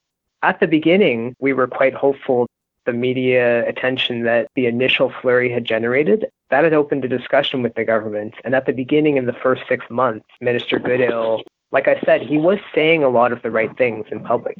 At 0.43 0.59
the 0.59 0.67
beginning, 0.67 1.35
we 1.39 1.53
were 1.53 1.67
quite 1.67 1.93
hopeful. 1.93 2.47
The 2.85 2.93
media 2.93 3.67
attention 3.67 4.23
that 4.23 4.47
the 4.55 4.65
initial 4.65 5.11
flurry 5.21 5.51
had 5.51 5.65
generated 5.65 6.25
that 6.49 6.63
had 6.63 6.71
opened 6.71 7.03
a 7.03 7.09
discussion 7.09 7.61
with 7.61 7.73
the 7.75 7.83
government. 7.83 8.33
And 8.45 8.55
at 8.55 8.65
the 8.65 8.71
beginning, 8.71 9.17
in 9.17 9.25
the 9.25 9.33
first 9.33 9.63
six 9.67 9.85
months, 9.89 10.25
Minister 10.39 10.79
Goodale, 10.79 11.41
like 11.71 11.87
I 11.87 11.99
said, 12.05 12.21
he 12.21 12.37
was 12.37 12.59
saying 12.73 13.03
a 13.03 13.09
lot 13.09 13.31
of 13.31 13.41
the 13.41 13.51
right 13.51 13.75
things 13.77 14.05
in 14.11 14.23
public 14.23 14.57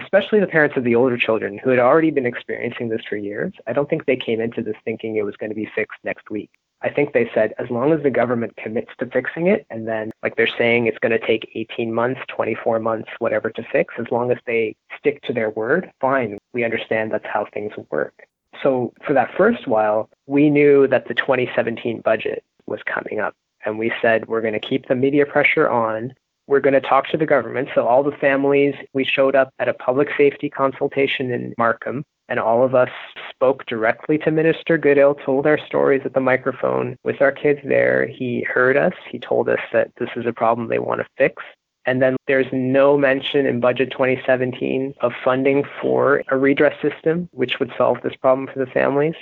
especially 0.00 0.40
the 0.40 0.46
parents 0.46 0.76
of 0.76 0.84
the 0.84 0.94
older 0.94 1.16
children 1.16 1.58
who 1.58 1.70
had 1.70 1.78
already 1.78 2.10
been 2.10 2.26
experiencing 2.26 2.88
this 2.88 3.02
for 3.08 3.16
years, 3.16 3.52
I 3.66 3.72
don't 3.72 3.90
think 3.90 4.06
they 4.06 4.16
came 4.16 4.40
into 4.40 4.62
this 4.62 4.76
thinking 4.84 5.16
it 5.16 5.24
was 5.24 5.36
going 5.36 5.50
to 5.50 5.56
be 5.56 5.68
fixed 5.74 5.98
next 6.04 6.30
week. 6.30 6.50
I 6.80 6.90
think 6.90 7.12
they 7.12 7.28
said 7.34 7.54
as 7.58 7.70
long 7.70 7.92
as 7.92 8.02
the 8.04 8.10
government 8.10 8.56
commits 8.56 8.92
to 8.98 9.06
fixing 9.06 9.48
it, 9.48 9.66
and 9.68 9.88
then, 9.88 10.12
like 10.22 10.36
they're 10.36 10.46
saying, 10.46 10.86
it's 10.86 10.98
going 10.98 11.18
to 11.18 11.26
take 11.26 11.50
18 11.54 11.92
months, 11.92 12.20
24 12.28 12.78
months, 12.78 13.08
whatever 13.18 13.50
to 13.50 13.62
fix, 13.72 13.94
as 13.98 14.06
long 14.12 14.30
as 14.30 14.38
they 14.46 14.76
stick 14.96 15.20
to 15.22 15.32
their 15.32 15.50
word, 15.50 15.90
fine. 16.00 16.38
We 16.52 16.62
understand 16.62 17.10
that's 17.10 17.26
how 17.26 17.46
things 17.52 17.72
work. 17.90 18.14
So 18.62 18.92
for 19.04 19.12
that 19.14 19.34
first 19.36 19.66
while, 19.66 20.08
we 20.26 20.50
knew 20.50 20.86
that 20.86 21.08
the 21.08 21.14
2017 21.14 22.00
budget 22.02 22.44
was 22.66 22.80
coming 22.84 23.18
up. 23.18 23.34
And 23.68 23.78
we 23.78 23.92
said, 24.02 24.26
we're 24.26 24.40
going 24.40 24.58
to 24.58 24.60
keep 24.60 24.88
the 24.88 24.94
media 24.94 25.26
pressure 25.26 25.68
on 25.68 26.14
we're 26.48 26.60
going 26.60 26.74
to 26.74 26.80
talk 26.80 27.06
to 27.08 27.16
the 27.16 27.26
government. 27.26 27.68
So 27.74 27.86
all 27.86 28.02
the 28.02 28.16
families, 28.16 28.74
we 28.94 29.04
showed 29.04 29.36
up 29.36 29.52
at 29.58 29.68
a 29.68 29.74
public 29.74 30.08
safety 30.16 30.48
consultation 30.48 31.30
in 31.30 31.54
Markham, 31.58 32.04
and 32.28 32.40
all 32.40 32.64
of 32.64 32.74
us 32.74 32.88
spoke 33.30 33.66
directly 33.66 34.18
to 34.18 34.30
Minister 34.30 34.78
Goodale, 34.78 35.14
told 35.14 35.46
our 35.46 35.58
stories 35.66 36.02
at 36.04 36.14
the 36.14 36.20
microphone 36.20 36.96
with 37.04 37.20
our 37.20 37.32
kids 37.32 37.60
there. 37.64 38.06
He 38.06 38.42
heard 38.42 38.76
us. 38.76 38.94
He 39.10 39.18
told 39.18 39.48
us 39.48 39.60
that 39.72 39.92
this 39.98 40.08
is 40.16 40.26
a 40.26 40.32
problem 40.32 40.68
they 40.68 40.78
want 40.78 41.00
to 41.00 41.06
fix. 41.18 41.42
And 41.84 42.02
then 42.02 42.16
there's 42.26 42.50
no 42.52 42.98
mention 42.98 43.46
in 43.46 43.60
Budget 43.60 43.90
2017 43.92 44.94
of 45.00 45.12
funding 45.22 45.64
for 45.80 46.22
a 46.28 46.36
redress 46.36 46.76
system, 46.82 47.28
which 47.32 47.58
would 47.60 47.72
solve 47.78 47.98
this 48.02 48.16
problem 48.16 48.48
for 48.52 48.58
the 48.58 48.70
families. 48.70 49.14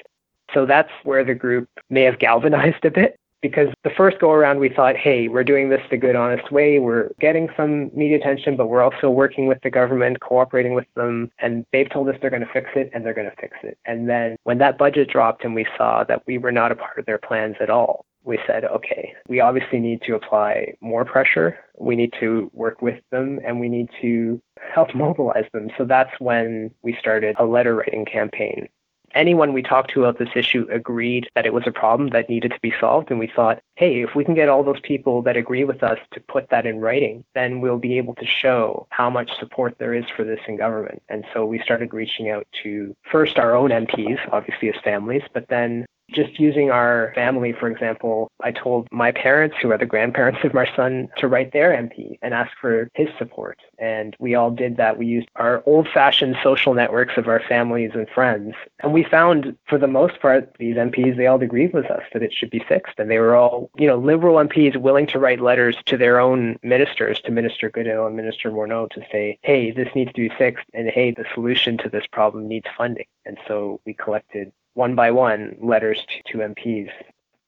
So 0.55 0.65
that's 0.65 0.91
where 1.03 1.25
the 1.25 1.35
group 1.35 1.69
may 1.91 2.03
have 2.03 2.19
galvanized 2.19 2.85
a 2.85 2.91
bit 2.91 3.17
because 3.43 3.69
the 3.85 3.91
first 3.97 4.19
go 4.19 4.33
around 4.33 4.59
we 4.59 4.69
thought, 4.69 4.97
hey, 4.97 5.29
we're 5.29 5.45
doing 5.45 5.69
this 5.69 5.81
the 5.91 5.97
good, 5.97 6.17
honest 6.17 6.51
way. 6.51 6.79
We're 6.79 7.11
getting 7.21 7.49
some 7.57 7.91
media 7.95 8.19
attention, 8.19 8.57
but 8.57 8.67
we're 8.67 8.83
also 8.83 9.11
working 9.11 9.47
with 9.47 9.59
the 9.63 9.71
government, 9.71 10.21
cooperating 10.21 10.75
with 10.75 10.87
them. 10.95 11.31
And 11.39 11.65
they've 11.73 11.91
told 11.91 12.09
us 12.09 12.17
they're 12.21 12.31
going 12.31 12.45
to 12.45 12.53
fix 12.53 12.71
it 12.75 12.91
and 12.93 13.05
they're 13.05 13.15
going 13.15 13.31
to 13.31 13.37
fix 13.41 13.57
it. 13.63 13.79
And 13.85 14.09
then 14.09 14.37
when 14.45 14.59
that 14.59 14.79
budget 14.79 15.09
dropped 15.09 15.45
and 15.45 15.55
we 15.55 15.67
saw 15.77 16.05
that 16.05 16.23
we 16.27 16.39
were 16.39 16.53
not 16.53 16.73
a 16.73 16.77
part 16.77 16.99
of 16.99 17.07
their 17.07 17.19
plans 17.19 17.57
at 17.61 17.71
all, 17.71 18.05
we 18.25 18.39
said, 18.47 18.65
okay, 18.65 19.15
we 19.29 19.41
obviously 19.41 19.79
need 19.79 20.03
to 20.03 20.17
apply 20.17 20.75
more 20.81 21.05
pressure. 21.05 21.59
We 21.79 21.95
need 21.95 22.13
to 22.19 22.51
work 22.53 22.83
with 22.83 23.01
them 23.13 23.39
and 23.47 23.61
we 23.61 23.69
need 23.69 23.89
to 24.03 24.43
help 24.75 24.95
mobilize 24.95 25.47
them. 25.53 25.71
So 25.79 25.85
that's 25.85 26.11
when 26.19 26.73
we 26.83 26.97
started 26.99 27.37
a 27.39 27.45
letter 27.45 27.77
writing 27.77 28.05
campaign 28.05 28.69
anyone 29.17 29.53
we 29.53 29.63
talked 29.63 29.91
to 29.93 30.05
about 30.05 30.19
this 30.19 30.29
issue 30.37 30.67
agreed 30.71 31.29
that 31.35 31.47
it 31.47 31.55
was 31.55 31.65
a 31.67 31.73
problem 31.73 32.11
that 32.11 32.29
needed 32.29 32.53
to 32.53 32.61
be 32.61 32.73
solved. 32.79 33.11
And 33.11 33.19
we 33.19 33.27
thought, 33.35 33.61
hey, 33.75 34.03
if 34.03 34.15
we 34.15 34.25
can 34.25 34.35
get 34.35 34.49
all 34.49 34.63
those 34.63 34.81
people 34.81 35.23
that 35.23 35.37
agree 35.37 35.65
with 35.65 35.83
us 35.83 35.99
to 36.13 36.21
put 36.21 36.51
that 36.51 36.67
in 36.67 36.81
writing, 36.81 37.25
then 37.35 37.61
we'll 37.61 37.79
be 37.79 37.99
able 37.99 38.15
to 38.17 38.27
show 38.27 38.87
how 38.91 39.11
much 39.11 39.31
support 39.39 39.77
there 39.79 39.95
is 39.95 40.05
for 40.15 40.25
this 40.25 40.41
in 40.47 40.57
government. 40.57 41.03
And 41.09 41.25
so 41.33 41.45
we 41.45 41.59
started 41.61 41.93
reaching 41.93 42.31
out 42.31 42.47
to 42.63 42.95
first 43.11 43.39
our 43.39 43.57
own 43.57 43.71
MPs, 43.71 44.19
obviously 44.31 44.69
as 44.69 44.77
families, 44.85 45.23
but 45.33 45.49
then 45.49 45.87
Just 46.11 46.39
using 46.39 46.71
our 46.71 47.13
family, 47.15 47.53
for 47.53 47.69
example, 47.69 48.31
I 48.41 48.53
told 48.53 48.89
my 48.93 49.11
parents, 49.13 49.57
who 49.61 49.71
are 49.73 49.79
the 49.79 49.87
grandparents 49.87 50.41
of 50.45 50.55
my 50.55 50.69
son, 50.77 51.09
to 51.19 51.29
write 51.29 51.53
their 51.53 51.71
MP 51.71 52.19
and 52.23 52.33
ask 52.33 52.53
for 52.61 52.89
his 52.95 53.09
support. 53.19 53.59
And 53.79 54.17
we 54.19 54.35
all 54.35 54.51
did 54.51 54.77
that. 54.77 54.99
We 54.99 55.07
used 55.07 55.29
our 55.37 55.63
old 55.67 55.89
fashioned 55.89 56.37
social 56.43 56.75
networks 56.75 57.17
of 57.17 57.29
our 57.29 57.41
families 57.41 57.91
and 57.95 58.09
friends. 58.09 58.55
And 58.81 58.93
we 58.93 59.05
found, 59.05 59.57
for 59.69 59.79
the 59.79 59.89
most 59.89 60.21
part, 60.21 60.55
these 60.59 60.77
MPs, 60.77 61.17
they 61.17 61.27
all 61.27 61.43
agreed 61.43 61.73
with 61.73 61.87
us 61.87 62.03
that 62.13 62.23
it 62.23 62.33
should 62.33 62.51
be 62.51 62.65
fixed. 62.69 62.95
And 62.99 63.11
they 63.11 63.19
were 63.19 63.35
all, 63.35 63.71
you 63.77 63.87
know, 63.87 63.97
liberal 63.97 64.37
MPs 64.37 64.77
willing 64.77 65.07
to 65.09 65.19
write 65.19 65.41
letters 65.41 65.77
to 65.87 65.97
their 65.97 66.21
own 66.21 66.59
ministers, 66.63 67.21
to 67.23 67.33
Minister 67.33 67.69
Goodale 67.69 68.07
and 68.07 68.17
Minister 68.17 68.51
Morneau, 68.51 68.89
to 68.91 69.01
say, 69.11 69.39
hey, 69.43 69.71
this 69.71 69.89
needs 69.95 70.13
to 70.13 70.29
be 70.29 70.35
fixed. 70.37 70.67
And 70.73 70.89
hey, 70.89 71.11
the 71.11 71.25
solution 71.35 71.77
to 71.79 71.89
this 71.89 72.07
problem 72.07 72.47
needs 72.49 72.67
funding. 72.77 73.07
And 73.25 73.39
so 73.49 73.81
we 73.85 73.93
collected 73.93 74.53
one 74.77 74.95
by 74.95 75.11
one 75.11 75.57
letters 75.61 76.05
to, 76.09 76.33
to 76.33 76.39
MPs. 76.39 76.91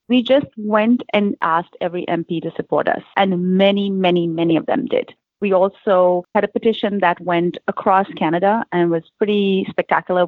We 0.09 0.23
just 0.23 0.47
went 0.57 1.03
and 1.13 1.37
asked 1.43 1.77
every 1.81 2.07
MP 2.07 2.43
to 2.43 2.51
support 2.57 2.89
us, 2.89 3.03
and 3.17 3.59
many, 3.59 3.91
many, 3.91 4.27
many 4.27 4.57
of 4.57 4.67
them 4.67 4.87
did. 4.87 5.15
We 5.41 5.53
also 5.53 6.25
had 6.35 6.45
a 6.45 6.49
petition 6.49 6.99
that 7.01 7.21
went 7.21 7.59
across 7.69 8.09
Canada 8.17 8.65
and 8.73 8.91
was 8.91 9.05
pretty 9.19 9.67
spectacular. 9.69 10.27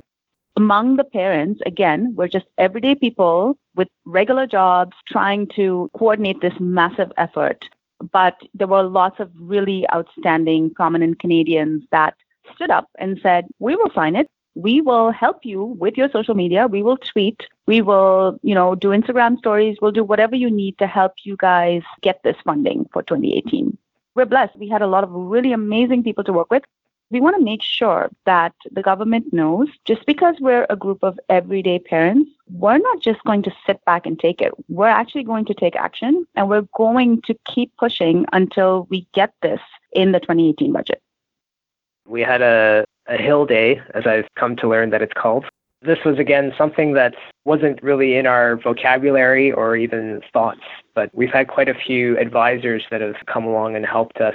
Among 0.57 0.97
the 0.97 1.05
parents, 1.05 1.61
again, 1.65 2.15
were 2.15 2.29
just 2.29 2.47
everyday 2.59 2.95
people 2.95 3.57
with 3.75 3.89
regular 4.05 4.47
jobs 4.47 4.95
trying 5.09 5.49
to 5.57 5.91
coordinate 5.97 6.41
this 6.43 6.55
massive 6.61 7.11
effort. 7.17 7.65
But 8.13 8.37
there 8.55 8.67
were 8.67 8.83
lots 8.83 9.19
of 9.21 9.31
really 9.41 9.87
outstanding, 9.93 10.75
prominent 10.75 11.19
Canadians 11.19 11.85
that 11.91 12.15
stood 12.55 12.71
up 12.71 12.89
and 12.99 13.19
said, 13.23 13.47
We 13.59 13.77
will 13.77 13.91
sign 13.95 14.17
it 14.17 14.29
we 14.55 14.81
will 14.81 15.11
help 15.11 15.45
you 15.45 15.65
with 15.65 15.97
your 15.97 16.11
social 16.11 16.35
media. 16.35 16.67
We 16.67 16.83
will 16.83 16.97
tweet. 16.97 17.41
We 17.67 17.83
will, 17.83 18.39
you 18.43 18.55
know, 18.55 18.75
do 18.75 18.89
Instagram 18.89 19.39
stories. 19.39 19.79
We'll 19.81 19.93
do 19.93 20.05
whatever 20.05 20.35
you 20.35 20.51
need 20.51 20.79
to 20.79 20.87
help 20.87 21.13
you 21.25 21.37
guys 21.37 21.83
get 22.03 22.23
this 22.25 22.37
funding 22.45 22.89
for 22.93 23.03
2018. 23.03 23.77
We're 24.15 24.27
blessed. 24.27 24.57
We 24.57 24.69
had 24.69 24.83
a 24.83 24.89
lot 24.89 25.05
of 25.05 25.11
really 25.13 25.53
amazing 25.53 26.03
people 26.03 26.25
to 26.25 26.33
work 26.33 26.51
with. 26.51 26.65
We 27.11 27.21
want 27.21 27.37
to 27.37 27.43
make 27.43 27.63
sure 27.63 28.09
that 28.25 28.55
the 28.71 28.83
government 28.83 29.33
knows 29.33 29.69
just 29.85 30.07
because 30.07 30.37
we're 30.41 30.67
a 30.71 30.77
group 30.77 31.03
of 31.03 31.19
everyday 31.29 31.81
parents, 31.81 32.31
we're 32.49 32.79
not 32.79 33.01
just 33.01 33.23
going 33.25 33.43
to 33.45 33.53
sit 33.67 33.85
back 33.85 34.07
and 34.07 34.19
take 34.19 34.41
it. 34.41 34.53
We're 34.69 34.87
actually 34.87 35.25
going 35.25 35.45
to 35.47 35.55
take 35.55 35.75
action 35.75 36.25
and 36.37 36.49
we're 36.49 36.69
going 36.77 37.23
to 37.23 37.35
keep 37.47 37.77
pushing 37.79 38.27
until 38.33 38.87
we 38.91 39.09
get 39.13 39.33
this 39.43 39.61
in 39.93 40.13
the 40.13 40.21
2018 40.21 40.73
budget. 40.73 41.03
We 42.07 42.21
had 42.21 42.43
a 42.43 42.85
a 43.11 43.17
hill 43.17 43.45
day, 43.45 43.83
as 43.95 44.07
I've 44.07 44.29
come 44.37 44.57
to 44.57 44.69
learn 44.69 44.91
that 44.91 45.03
it's 45.03 45.13
called. 45.13 45.45
This 45.83 45.99
was 46.05 46.19
again 46.19 46.53
something 46.57 46.93
that 46.95 47.15
wasn't 47.45 47.83
really 47.83 48.17
in 48.17 48.27
our 48.27 48.57
vocabulary 48.57 49.51
or 49.51 49.77
even 49.77 50.23
thoughts, 50.33 50.61
but 50.95 51.11
we've 51.15 51.33
had 51.33 51.49
quite 51.49 51.69
a 51.69 51.75
few 51.75 52.19
advisors 52.19 52.85
that 52.91 53.01
have 53.01 53.17
come 53.27 53.45
along 53.45 53.77
and 53.77 53.85
helped 53.87 54.19
us 54.19 54.35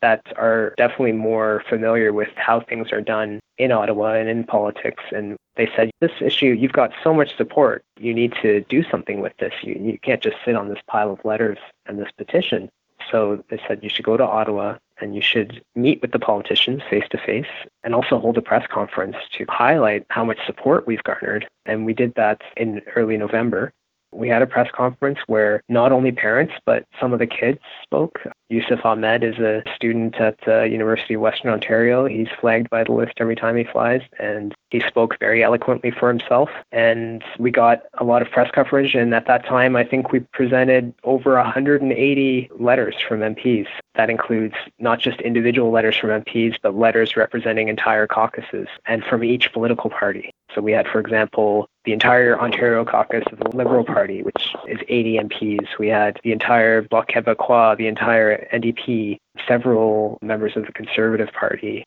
that 0.00 0.22
are 0.36 0.74
definitely 0.76 1.12
more 1.12 1.64
familiar 1.68 2.12
with 2.12 2.28
how 2.36 2.60
things 2.60 2.92
are 2.92 3.00
done 3.00 3.40
in 3.58 3.72
Ottawa 3.72 4.12
and 4.12 4.28
in 4.28 4.44
politics. 4.44 5.02
And 5.12 5.36
they 5.56 5.68
said, 5.74 5.90
This 6.00 6.12
issue, 6.20 6.48
you've 6.48 6.72
got 6.72 6.92
so 7.02 7.14
much 7.14 7.36
support. 7.36 7.82
You 7.98 8.14
need 8.14 8.34
to 8.42 8.60
do 8.68 8.84
something 8.90 9.20
with 9.20 9.36
this. 9.38 9.54
You, 9.62 9.74
you 9.74 9.98
can't 9.98 10.22
just 10.22 10.36
sit 10.44 10.56
on 10.56 10.68
this 10.68 10.82
pile 10.86 11.10
of 11.10 11.24
letters 11.24 11.58
and 11.86 11.98
this 11.98 12.10
petition. 12.16 12.70
So 13.10 13.42
they 13.48 13.60
said, 13.66 13.82
You 13.82 13.88
should 13.88 14.04
go 14.04 14.16
to 14.16 14.24
Ottawa 14.24 14.76
and 15.04 15.14
you 15.14 15.20
should 15.20 15.62
meet 15.74 16.00
with 16.00 16.12
the 16.12 16.18
politicians 16.18 16.82
face 16.88 17.04
to 17.10 17.18
face 17.18 17.52
and 17.84 17.94
also 17.94 18.18
hold 18.18 18.38
a 18.38 18.42
press 18.42 18.66
conference 18.72 19.16
to 19.36 19.44
highlight 19.50 20.06
how 20.08 20.24
much 20.24 20.38
support 20.46 20.86
we've 20.86 21.02
garnered. 21.02 21.46
And 21.66 21.84
we 21.84 21.92
did 21.92 22.14
that 22.16 22.40
in 22.56 22.80
early 22.96 23.18
November. 23.18 23.70
We 24.14 24.28
had 24.28 24.42
a 24.42 24.46
press 24.46 24.70
conference 24.72 25.18
where 25.26 25.62
not 25.68 25.92
only 25.92 26.12
parents, 26.12 26.54
but 26.64 26.84
some 27.00 27.12
of 27.12 27.18
the 27.18 27.26
kids 27.26 27.58
spoke. 27.82 28.20
Yusuf 28.48 28.84
Ahmed 28.84 29.24
is 29.24 29.38
a 29.38 29.62
student 29.74 30.14
at 30.16 30.38
the 30.46 30.68
University 30.70 31.14
of 31.14 31.20
Western 31.20 31.50
Ontario. 31.50 32.06
He's 32.06 32.28
flagged 32.40 32.70
by 32.70 32.84
the 32.84 32.92
list 32.92 33.14
every 33.18 33.34
time 33.34 33.56
he 33.56 33.64
flies, 33.64 34.02
and 34.18 34.54
he 34.70 34.80
spoke 34.80 35.18
very 35.18 35.42
eloquently 35.42 35.90
for 35.90 36.08
himself. 36.08 36.48
And 36.70 37.24
we 37.38 37.50
got 37.50 37.82
a 37.94 38.04
lot 38.04 38.22
of 38.22 38.30
press 38.30 38.50
coverage. 38.52 38.94
And 38.94 39.12
at 39.14 39.26
that 39.26 39.44
time, 39.44 39.74
I 39.74 39.84
think 39.84 40.12
we 40.12 40.20
presented 40.20 40.94
over 41.02 41.34
180 41.34 42.50
letters 42.58 42.94
from 43.08 43.20
MPs. 43.20 43.66
That 43.94 44.10
includes 44.10 44.54
not 44.78 45.00
just 45.00 45.20
individual 45.20 45.70
letters 45.70 45.96
from 45.96 46.10
MPs, 46.10 46.56
but 46.62 46.76
letters 46.76 47.16
representing 47.16 47.68
entire 47.68 48.06
caucuses 48.06 48.68
and 48.86 49.04
from 49.04 49.24
each 49.24 49.52
political 49.52 49.90
party. 49.90 50.30
So 50.54 50.60
we 50.60 50.72
had, 50.72 50.86
for 50.86 51.00
example, 51.00 51.68
the 51.84 51.92
entire 51.92 52.38
Ontario 52.38 52.84
caucus 52.84 53.24
of 53.32 53.38
the 53.38 53.56
Liberal 53.56 53.84
Party, 53.84 54.22
which 54.22 54.54
is 54.68 54.78
80 54.88 55.18
MPs. 55.18 55.66
We 55.78 55.88
had 55.88 56.20
the 56.22 56.32
entire 56.32 56.82
Bloc 56.82 57.08
Québécois, 57.08 57.76
the 57.76 57.88
entire 57.88 58.48
NDP, 58.52 59.18
several 59.48 60.18
members 60.22 60.56
of 60.56 60.66
the 60.66 60.72
Conservative 60.72 61.32
Party. 61.32 61.84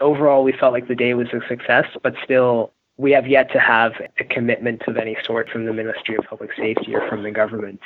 Overall, 0.00 0.42
we 0.42 0.52
felt 0.52 0.72
like 0.72 0.88
the 0.88 0.94
day 0.94 1.14
was 1.14 1.28
a 1.28 1.46
success, 1.46 1.86
but 2.02 2.14
still, 2.24 2.72
we 2.96 3.12
have 3.12 3.26
yet 3.26 3.52
to 3.52 3.58
have 3.58 3.92
a 4.18 4.24
commitment 4.24 4.82
of 4.86 4.96
any 4.96 5.16
sort 5.24 5.48
from 5.50 5.66
the 5.66 5.72
Ministry 5.72 6.16
of 6.16 6.24
Public 6.24 6.50
Safety 6.56 6.94
or 6.94 7.06
from 7.08 7.22
the 7.22 7.30
government. 7.30 7.80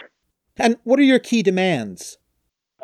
And 0.57 0.77
what 0.85 0.99
are 0.99 1.05
your 1.05 1.19
key 1.19 1.43
demands? 1.43 2.19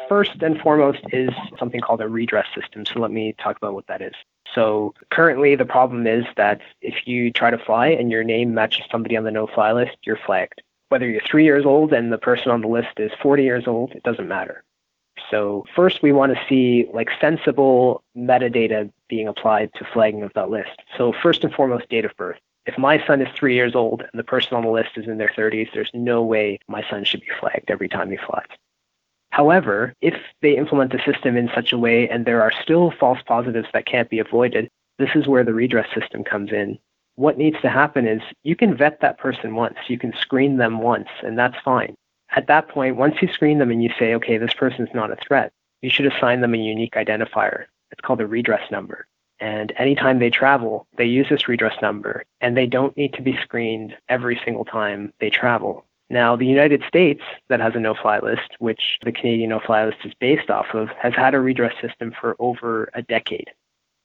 First 0.08 0.42
and 0.42 0.60
foremost 0.60 1.00
is 1.12 1.30
something 1.58 1.80
called 1.80 2.00
a 2.00 2.08
redress 2.08 2.46
system. 2.54 2.84
So 2.84 3.00
let 3.00 3.10
me 3.10 3.34
talk 3.42 3.56
about 3.56 3.74
what 3.74 3.86
that 3.86 4.02
is. 4.02 4.14
So 4.54 4.94
currently, 5.10 5.56
the 5.56 5.64
problem 5.64 6.06
is 6.06 6.24
that 6.36 6.60
if 6.80 7.06
you 7.06 7.32
try 7.32 7.50
to 7.50 7.58
fly 7.58 7.88
and 7.88 8.10
your 8.10 8.24
name 8.24 8.54
matches 8.54 8.84
somebody 8.90 9.16
on 9.16 9.24
the 9.24 9.30
no 9.30 9.46
fly 9.46 9.72
list, 9.72 9.96
you're 10.04 10.18
flagged. 10.24 10.62
Whether 10.90 11.08
you're 11.08 11.22
three 11.22 11.44
years 11.44 11.64
old 11.64 11.92
and 11.92 12.12
the 12.12 12.18
person 12.18 12.50
on 12.50 12.60
the 12.60 12.68
list 12.68 12.98
is 12.98 13.10
40 13.20 13.42
years 13.42 13.66
old, 13.66 13.92
it 13.92 14.02
doesn't 14.04 14.28
matter. 14.28 14.62
So 15.30 15.64
first, 15.74 16.02
we 16.02 16.12
want 16.12 16.34
to 16.34 16.44
see 16.48 16.88
like 16.92 17.08
sensible 17.20 18.04
metadata 18.16 18.92
being 19.08 19.26
applied 19.26 19.72
to 19.74 19.86
flagging 19.92 20.22
of 20.22 20.32
that 20.34 20.50
list. 20.50 20.82
So 20.96 21.12
first 21.22 21.42
and 21.42 21.52
foremost, 21.52 21.88
date 21.88 22.04
of 22.04 22.16
birth. 22.16 22.38
If 22.66 22.78
my 22.78 23.04
son 23.06 23.20
is 23.20 23.28
three 23.34 23.54
years 23.54 23.74
old 23.74 24.02
and 24.02 24.18
the 24.18 24.24
person 24.24 24.56
on 24.56 24.64
the 24.64 24.70
list 24.70 24.90
is 24.96 25.06
in 25.06 25.18
their 25.18 25.32
30s, 25.36 25.68
there's 25.74 25.90
no 25.92 26.22
way 26.22 26.58
my 26.68 26.82
son 26.88 27.04
should 27.04 27.20
be 27.20 27.26
flagged 27.40 27.70
every 27.70 27.88
time 27.88 28.10
he 28.10 28.16
flies. 28.16 28.46
However, 29.34 29.94
if 30.00 30.14
they 30.42 30.56
implement 30.56 30.92
the 30.92 31.02
system 31.04 31.36
in 31.36 31.50
such 31.52 31.72
a 31.72 31.78
way 31.78 32.08
and 32.08 32.24
there 32.24 32.40
are 32.40 32.52
still 32.62 32.92
false 32.92 33.18
positives 33.26 33.66
that 33.72 33.84
can't 33.84 34.08
be 34.08 34.20
avoided, 34.20 34.70
this 35.00 35.10
is 35.16 35.26
where 35.26 35.42
the 35.42 35.52
redress 35.52 35.88
system 35.92 36.22
comes 36.22 36.52
in. 36.52 36.78
What 37.16 37.36
needs 37.36 37.60
to 37.62 37.68
happen 37.68 38.06
is 38.06 38.22
you 38.44 38.54
can 38.54 38.76
vet 38.76 39.00
that 39.00 39.18
person 39.18 39.56
once, 39.56 39.76
you 39.88 39.98
can 39.98 40.14
screen 40.20 40.58
them 40.58 40.78
once, 40.78 41.08
and 41.24 41.36
that's 41.36 41.58
fine. 41.64 41.96
At 42.36 42.46
that 42.46 42.68
point, 42.68 42.94
once 42.94 43.16
you 43.20 43.26
screen 43.26 43.58
them 43.58 43.72
and 43.72 43.82
you 43.82 43.90
say, 43.98 44.14
okay, 44.14 44.38
this 44.38 44.54
person's 44.54 44.94
not 44.94 45.10
a 45.10 45.16
threat, 45.16 45.50
you 45.82 45.90
should 45.90 46.06
assign 46.06 46.40
them 46.40 46.54
a 46.54 46.58
unique 46.58 46.94
identifier. 46.94 47.64
It's 47.90 48.02
called 48.02 48.20
a 48.20 48.28
redress 48.28 48.70
number. 48.70 49.04
And 49.40 49.72
anytime 49.76 50.20
they 50.20 50.30
travel, 50.30 50.86
they 50.96 51.06
use 51.06 51.28
this 51.28 51.48
redress 51.48 51.74
number, 51.82 52.22
and 52.40 52.56
they 52.56 52.66
don't 52.66 52.96
need 52.96 53.14
to 53.14 53.22
be 53.22 53.36
screened 53.42 53.96
every 54.08 54.40
single 54.44 54.64
time 54.64 55.12
they 55.18 55.28
travel. 55.28 55.84
Now, 56.10 56.36
the 56.36 56.46
United 56.46 56.82
States, 56.86 57.22
that 57.48 57.60
has 57.60 57.74
a 57.74 57.80
no 57.80 57.94
fly 57.94 58.18
list, 58.18 58.56
which 58.58 58.98
the 59.04 59.12
Canadian 59.12 59.50
no 59.50 59.60
fly 59.60 59.86
list 59.86 59.98
is 60.04 60.12
based 60.20 60.50
off 60.50 60.66
of, 60.74 60.88
has 61.00 61.14
had 61.14 61.34
a 61.34 61.40
redress 61.40 61.74
system 61.80 62.14
for 62.18 62.36
over 62.38 62.90
a 62.94 63.02
decade. 63.02 63.50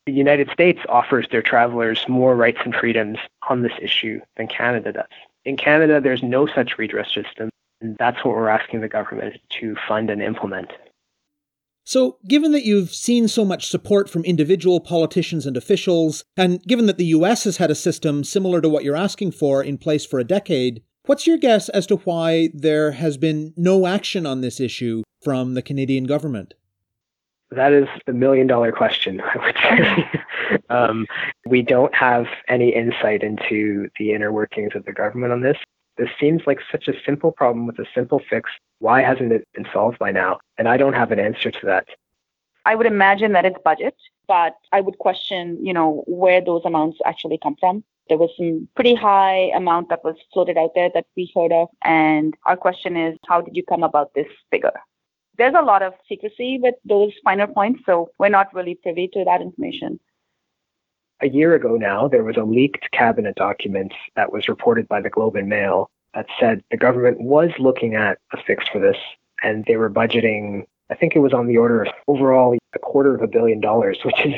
The 0.05 0.13
United 0.13 0.49
States 0.49 0.79
offers 0.87 1.27
their 1.29 1.41
travelers 1.41 2.05
more 2.07 2.35
rights 2.35 2.59
and 2.63 2.73
freedoms 2.73 3.17
on 3.49 3.61
this 3.61 3.73
issue 3.81 4.21
than 4.37 4.47
Canada 4.47 4.93
does. 4.93 5.05
In 5.45 5.57
Canada, 5.57 6.01
there's 6.01 6.23
no 6.23 6.47
such 6.47 6.77
redress 6.77 7.13
system, 7.13 7.49
and 7.81 7.95
that's 7.97 8.23
what 8.23 8.35
we're 8.35 8.49
asking 8.49 8.81
the 8.81 8.87
government 8.87 9.37
to 9.59 9.75
fund 9.87 10.09
and 10.09 10.21
implement. 10.21 10.71
So, 11.83 12.17
given 12.27 12.51
that 12.51 12.65
you've 12.65 12.93
seen 12.93 13.27
so 13.27 13.43
much 13.43 13.67
support 13.67 14.09
from 14.09 14.23
individual 14.23 14.79
politicians 14.79 15.45
and 15.45 15.57
officials, 15.57 16.23
and 16.37 16.61
given 16.63 16.85
that 16.85 16.97
the 16.97 17.05
US 17.05 17.45
has 17.45 17.57
had 17.57 17.71
a 17.71 17.75
system 17.75 18.23
similar 18.23 18.61
to 18.61 18.69
what 18.69 18.83
you're 18.83 18.95
asking 18.95 19.31
for 19.31 19.63
in 19.63 19.77
place 19.77 20.05
for 20.05 20.19
a 20.19 20.23
decade, 20.23 20.83
What's 21.09 21.25
your 21.25 21.39
guess 21.39 21.69
as 21.69 21.87
to 21.87 21.95
why 21.95 22.51
there 22.53 22.91
has 22.91 23.17
been 23.17 23.51
no 23.57 23.87
action 23.87 24.27
on 24.27 24.41
this 24.41 24.59
issue 24.59 25.01
from 25.23 25.55
the 25.55 25.63
Canadian 25.63 26.03
government? 26.03 26.53
That 27.49 27.73
is 27.73 27.87
the 28.05 28.13
million 28.13 28.45
dollar 28.45 28.71
question, 28.71 29.19
I 29.25 29.37
would 29.43 29.55
say. 29.57 30.59
um, 30.69 31.07
we 31.47 31.63
don't 31.63 31.95
have 31.95 32.27
any 32.47 32.69
insight 32.75 33.23
into 33.23 33.89
the 33.97 34.13
inner 34.13 34.31
workings 34.31 34.73
of 34.75 34.85
the 34.85 34.93
government 34.93 35.33
on 35.33 35.41
this. 35.41 35.57
This 35.97 36.09
seems 36.19 36.43
like 36.45 36.59
such 36.71 36.87
a 36.87 36.93
simple 37.03 37.31
problem 37.31 37.65
with 37.65 37.79
a 37.79 37.87
simple 37.95 38.21
fix. 38.29 38.51
Why 38.77 39.01
hasn't 39.01 39.31
it 39.31 39.47
been 39.55 39.65
solved 39.73 39.97
by 39.97 40.11
now? 40.11 40.37
And 40.59 40.67
I 40.67 40.77
don't 40.77 40.93
have 40.93 41.11
an 41.11 41.17
answer 41.19 41.49
to 41.49 41.65
that. 41.65 41.87
I 42.67 42.75
would 42.75 42.85
imagine 42.85 43.31
that 43.31 43.45
it's 43.45 43.57
budget, 43.65 43.95
but 44.27 44.57
I 44.71 44.81
would 44.81 44.99
question, 44.99 45.57
you 45.65 45.73
know, 45.73 46.03
where 46.05 46.39
those 46.39 46.61
amounts 46.65 46.99
actually 47.03 47.39
come 47.41 47.55
from. 47.59 47.83
There 48.09 48.17
was 48.17 48.31
some 48.37 48.67
pretty 48.75 48.95
high 48.95 49.51
amount 49.55 49.89
that 49.89 50.03
was 50.03 50.15
floated 50.33 50.57
out 50.57 50.71
there 50.75 50.89
that 50.93 51.05
we 51.15 51.31
heard 51.35 51.51
of. 51.51 51.69
And 51.83 52.35
our 52.45 52.57
question 52.57 52.97
is, 52.97 53.17
how 53.27 53.41
did 53.41 53.55
you 53.55 53.63
come 53.63 53.83
about 53.83 54.13
this 54.15 54.27
figure? 54.51 54.73
There's 55.37 55.55
a 55.57 55.61
lot 55.61 55.81
of 55.81 55.93
secrecy 56.09 56.59
with 56.61 56.75
those 56.83 57.13
finer 57.23 57.47
points, 57.47 57.81
so 57.85 58.09
we're 58.17 58.29
not 58.29 58.53
really 58.53 58.75
privy 58.75 59.07
to 59.13 59.23
that 59.25 59.41
information. 59.41 59.99
a 61.21 61.29
year 61.29 61.53
ago 61.53 61.75
now, 61.75 62.07
there 62.07 62.23
was 62.23 62.37
a 62.37 62.43
leaked 62.43 62.89
cabinet 62.91 63.35
document 63.35 63.93
that 64.15 64.31
was 64.31 64.47
reported 64.47 64.87
by 64.87 65.01
the 65.01 65.09
Globe 65.09 65.35
and 65.35 65.49
Mail 65.49 65.89
that 66.13 66.27
said 66.39 66.63
the 66.71 66.77
government 66.77 67.19
was 67.21 67.51
looking 67.59 67.95
at 67.95 68.17
a 68.33 68.37
fix 68.47 68.67
for 68.67 68.79
this 68.79 68.97
and 69.43 69.65
they 69.65 69.77
were 69.77 69.89
budgeting 69.89 70.63
I 70.89 70.95
think 70.95 71.15
it 71.15 71.19
was 71.19 71.33
on 71.33 71.47
the 71.47 71.57
order 71.57 71.83
of 71.83 71.93
overall 72.07 72.57
a 72.73 72.79
quarter 72.79 73.13
of 73.13 73.21
a 73.21 73.27
billion 73.27 73.59
dollars, 73.59 73.99
which 74.03 74.19
is 74.25 74.33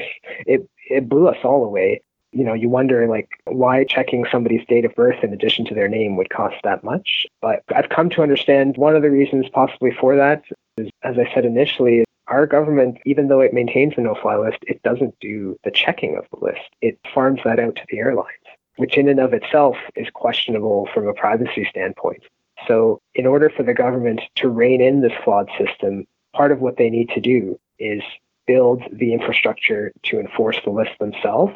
it 0.46 0.70
it 0.90 1.08
blew 1.08 1.28
us 1.28 1.38
all 1.44 1.64
away. 1.64 2.02
You 2.32 2.44
know, 2.44 2.54
you 2.54 2.70
wonder 2.70 3.08
like 3.08 3.30
why 3.46 3.84
checking 3.84 4.26
somebody's 4.32 4.66
date 4.68 4.86
of 4.86 4.96
birth 4.96 5.24
in 5.24 5.34
addition 5.34 5.66
to 5.66 5.76
their 5.76 5.90
name 5.90 6.16
would 6.16 6.30
cost 6.30 6.56
that 6.64 6.84
much. 6.84 7.26
But 7.42 7.64
I've 7.76 7.90
come 7.90 8.10
to 8.12 8.22
understand 8.22 8.78
one 8.78 8.96
of 8.96 9.02
the 9.02 9.12
reasons 9.12 9.48
possibly 9.50 9.92
for 9.92 10.16
that 10.16 10.44
is 10.78 10.90
as 11.04 11.18
I 11.18 11.32
said 11.34 11.46
initially, 11.46 12.06
our 12.28 12.48
government, 12.48 12.98
even 13.06 13.28
though 13.28 13.42
it 13.42 13.54
maintains 13.54 13.96
the 13.96 14.02
no-fly 14.02 14.38
list, 14.38 14.60
it 14.62 14.82
doesn't 14.84 15.20
do 15.20 15.58
the 15.64 15.72
checking 15.72 16.16
of 16.16 16.26
the 16.32 16.44
list. 16.44 16.62
It 16.82 16.98
farms 17.14 17.42
that 17.44 17.60
out 17.60 17.76
to 17.76 17.86
the 17.90 18.00
airlines, 18.00 18.30
which 18.78 18.98
in 18.98 19.10
and 19.10 19.20
of 19.20 19.34
itself 19.34 19.76
is 19.96 20.08
questionable 20.14 20.88
from 20.94 21.08
a 21.08 21.14
privacy 21.14 21.68
standpoint. 21.70 22.24
So, 22.68 23.02
in 23.16 23.26
order 23.26 23.50
for 23.50 23.64
the 23.64 23.74
government 23.74 24.22
to 24.36 24.48
rein 24.48 24.82
in 24.82 25.02
this 25.02 25.12
flawed 25.24 25.50
system, 25.58 26.06
part 26.34 26.52
of 26.52 26.62
what 26.62 26.78
they 26.78 26.90
need 26.90 27.10
to 27.10 27.20
do 27.20 27.60
is 27.80 28.02
build 28.48 28.84
the 28.92 29.14
infrastructure 29.14 29.92
to 30.04 30.20
enforce 30.20 30.60
the 30.64 30.70
list 30.70 30.92
themselves. 31.00 31.54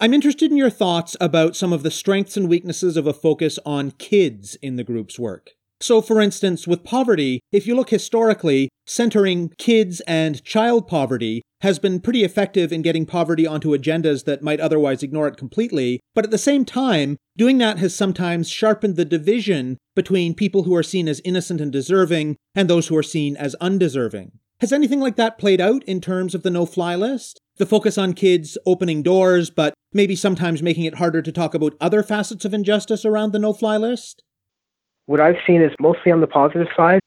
I'm 0.00 0.12
interested 0.12 0.50
in 0.50 0.56
your 0.56 0.70
thoughts 0.70 1.16
about 1.20 1.54
some 1.54 1.72
of 1.72 1.84
the 1.84 1.90
strengths 1.90 2.36
and 2.36 2.48
weaknesses 2.48 2.96
of 2.96 3.06
a 3.06 3.12
focus 3.12 3.60
on 3.64 3.92
kids 3.92 4.56
in 4.56 4.74
the 4.74 4.82
group's 4.82 5.20
work. 5.20 5.52
So, 5.80 6.00
for 6.00 6.20
instance, 6.20 6.66
with 6.66 6.82
poverty, 6.82 7.40
if 7.52 7.66
you 7.66 7.76
look 7.76 7.90
historically, 7.90 8.70
centering 8.86 9.52
kids 9.56 10.00
and 10.00 10.42
child 10.42 10.88
poverty 10.88 11.42
has 11.60 11.78
been 11.78 12.00
pretty 12.00 12.24
effective 12.24 12.72
in 12.72 12.82
getting 12.82 13.06
poverty 13.06 13.46
onto 13.46 13.70
agendas 13.70 14.24
that 14.24 14.42
might 14.42 14.60
otherwise 14.60 15.02
ignore 15.02 15.28
it 15.28 15.36
completely. 15.36 16.00
But 16.12 16.24
at 16.24 16.30
the 16.32 16.38
same 16.38 16.64
time, 16.64 17.16
doing 17.36 17.58
that 17.58 17.78
has 17.78 17.94
sometimes 17.94 18.48
sharpened 18.48 18.96
the 18.96 19.04
division 19.04 19.78
between 19.94 20.34
people 20.34 20.64
who 20.64 20.74
are 20.74 20.82
seen 20.82 21.06
as 21.06 21.22
innocent 21.24 21.60
and 21.60 21.70
deserving 21.70 22.36
and 22.54 22.68
those 22.68 22.88
who 22.88 22.96
are 22.96 23.02
seen 23.02 23.36
as 23.36 23.54
undeserving. 23.60 24.32
Has 24.60 24.72
anything 24.72 25.00
like 25.00 25.16
that 25.16 25.38
played 25.38 25.60
out 25.60 25.84
in 25.84 26.00
terms 26.00 26.34
of 26.34 26.42
the 26.42 26.50
no 26.50 26.66
fly 26.66 26.96
list? 26.96 27.40
The 27.56 27.66
focus 27.66 27.96
on 27.96 28.14
kids 28.14 28.58
opening 28.66 29.02
doors, 29.02 29.48
but 29.48 29.74
maybe 29.92 30.16
sometimes 30.16 30.62
making 30.62 30.84
it 30.84 30.96
harder 30.96 31.22
to 31.22 31.32
talk 31.32 31.54
about 31.54 31.74
other 31.80 32.02
facets 32.02 32.44
of 32.44 32.52
injustice 32.52 33.04
around 33.04 33.32
the 33.32 33.38
no 33.38 33.52
fly 33.52 33.76
list? 33.76 34.22
What 35.06 35.20
I've 35.20 35.38
seen 35.46 35.62
is 35.62 35.72
mostly 35.78 36.10
on 36.10 36.20
the 36.20 36.26
positive 36.26 36.68
side. 36.76 37.00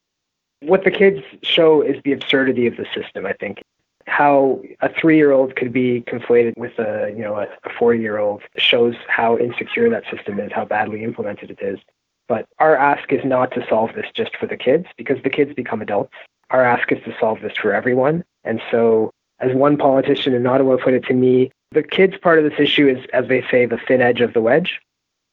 What 0.61 0.83
the 0.83 0.91
kids 0.91 1.23
show 1.43 1.81
is 1.81 1.97
the 2.03 2.13
absurdity 2.13 2.65
of 2.65 2.77
the 2.77 2.85
system, 2.95 3.25
I 3.25 3.33
think. 3.33 3.61
How 4.05 4.61
a 4.79 4.89
three 4.89 5.17
year 5.17 5.31
old 5.31 5.55
could 5.57 5.73
be 5.73 6.01
conflated 6.07 6.57
with 6.57 6.79
a 6.79 7.13
you 7.15 7.23
know 7.23 7.35
a, 7.35 7.47
four 7.77 7.93
year 7.93 8.17
old 8.17 8.41
shows 8.57 8.95
how 9.09 9.37
insecure 9.37 9.89
that 9.89 10.03
system 10.09 10.39
is, 10.39 10.51
how 10.53 10.63
badly 10.63 11.03
implemented 11.03 11.51
it 11.51 11.59
is. 11.61 11.79
But 12.27 12.45
our 12.59 12.75
ask 12.75 13.11
is 13.11 13.23
not 13.25 13.51
to 13.51 13.65
solve 13.67 13.91
this 13.95 14.07
just 14.13 14.35
for 14.37 14.47
the 14.47 14.57
kids, 14.57 14.85
because 14.97 15.21
the 15.23 15.29
kids 15.29 15.53
become 15.53 15.81
adults. 15.81 16.13
Our 16.49 16.63
ask 16.63 16.91
is 16.91 17.03
to 17.03 17.13
solve 17.19 17.41
this 17.41 17.57
for 17.61 17.73
everyone. 17.73 18.23
And 18.43 18.61
so, 18.71 19.11
as 19.39 19.53
one 19.53 19.77
politician 19.77 20.33
in 20.33 20.45
Ottawa 20.45 20.77
put 20.77 20.93
it 20.93 21.05
to 21.05 21.13
me, 21.13 21.51
the 21.71 21.83
kids 21.83 22.15
part 22.17 22.39
of 22.39 22.49
this 22.49 22.59
issue 22.59 22.87
is, 22.87 23.05
as 23.13 23.27
they 23.27 23.43
say, 23.51 23.65
the 23.65 23.79
thin 23.87 24.01
edge 24.01 24.21
of 24.21 24.33
the 24.33 24.41
wedge. 24.41 24.79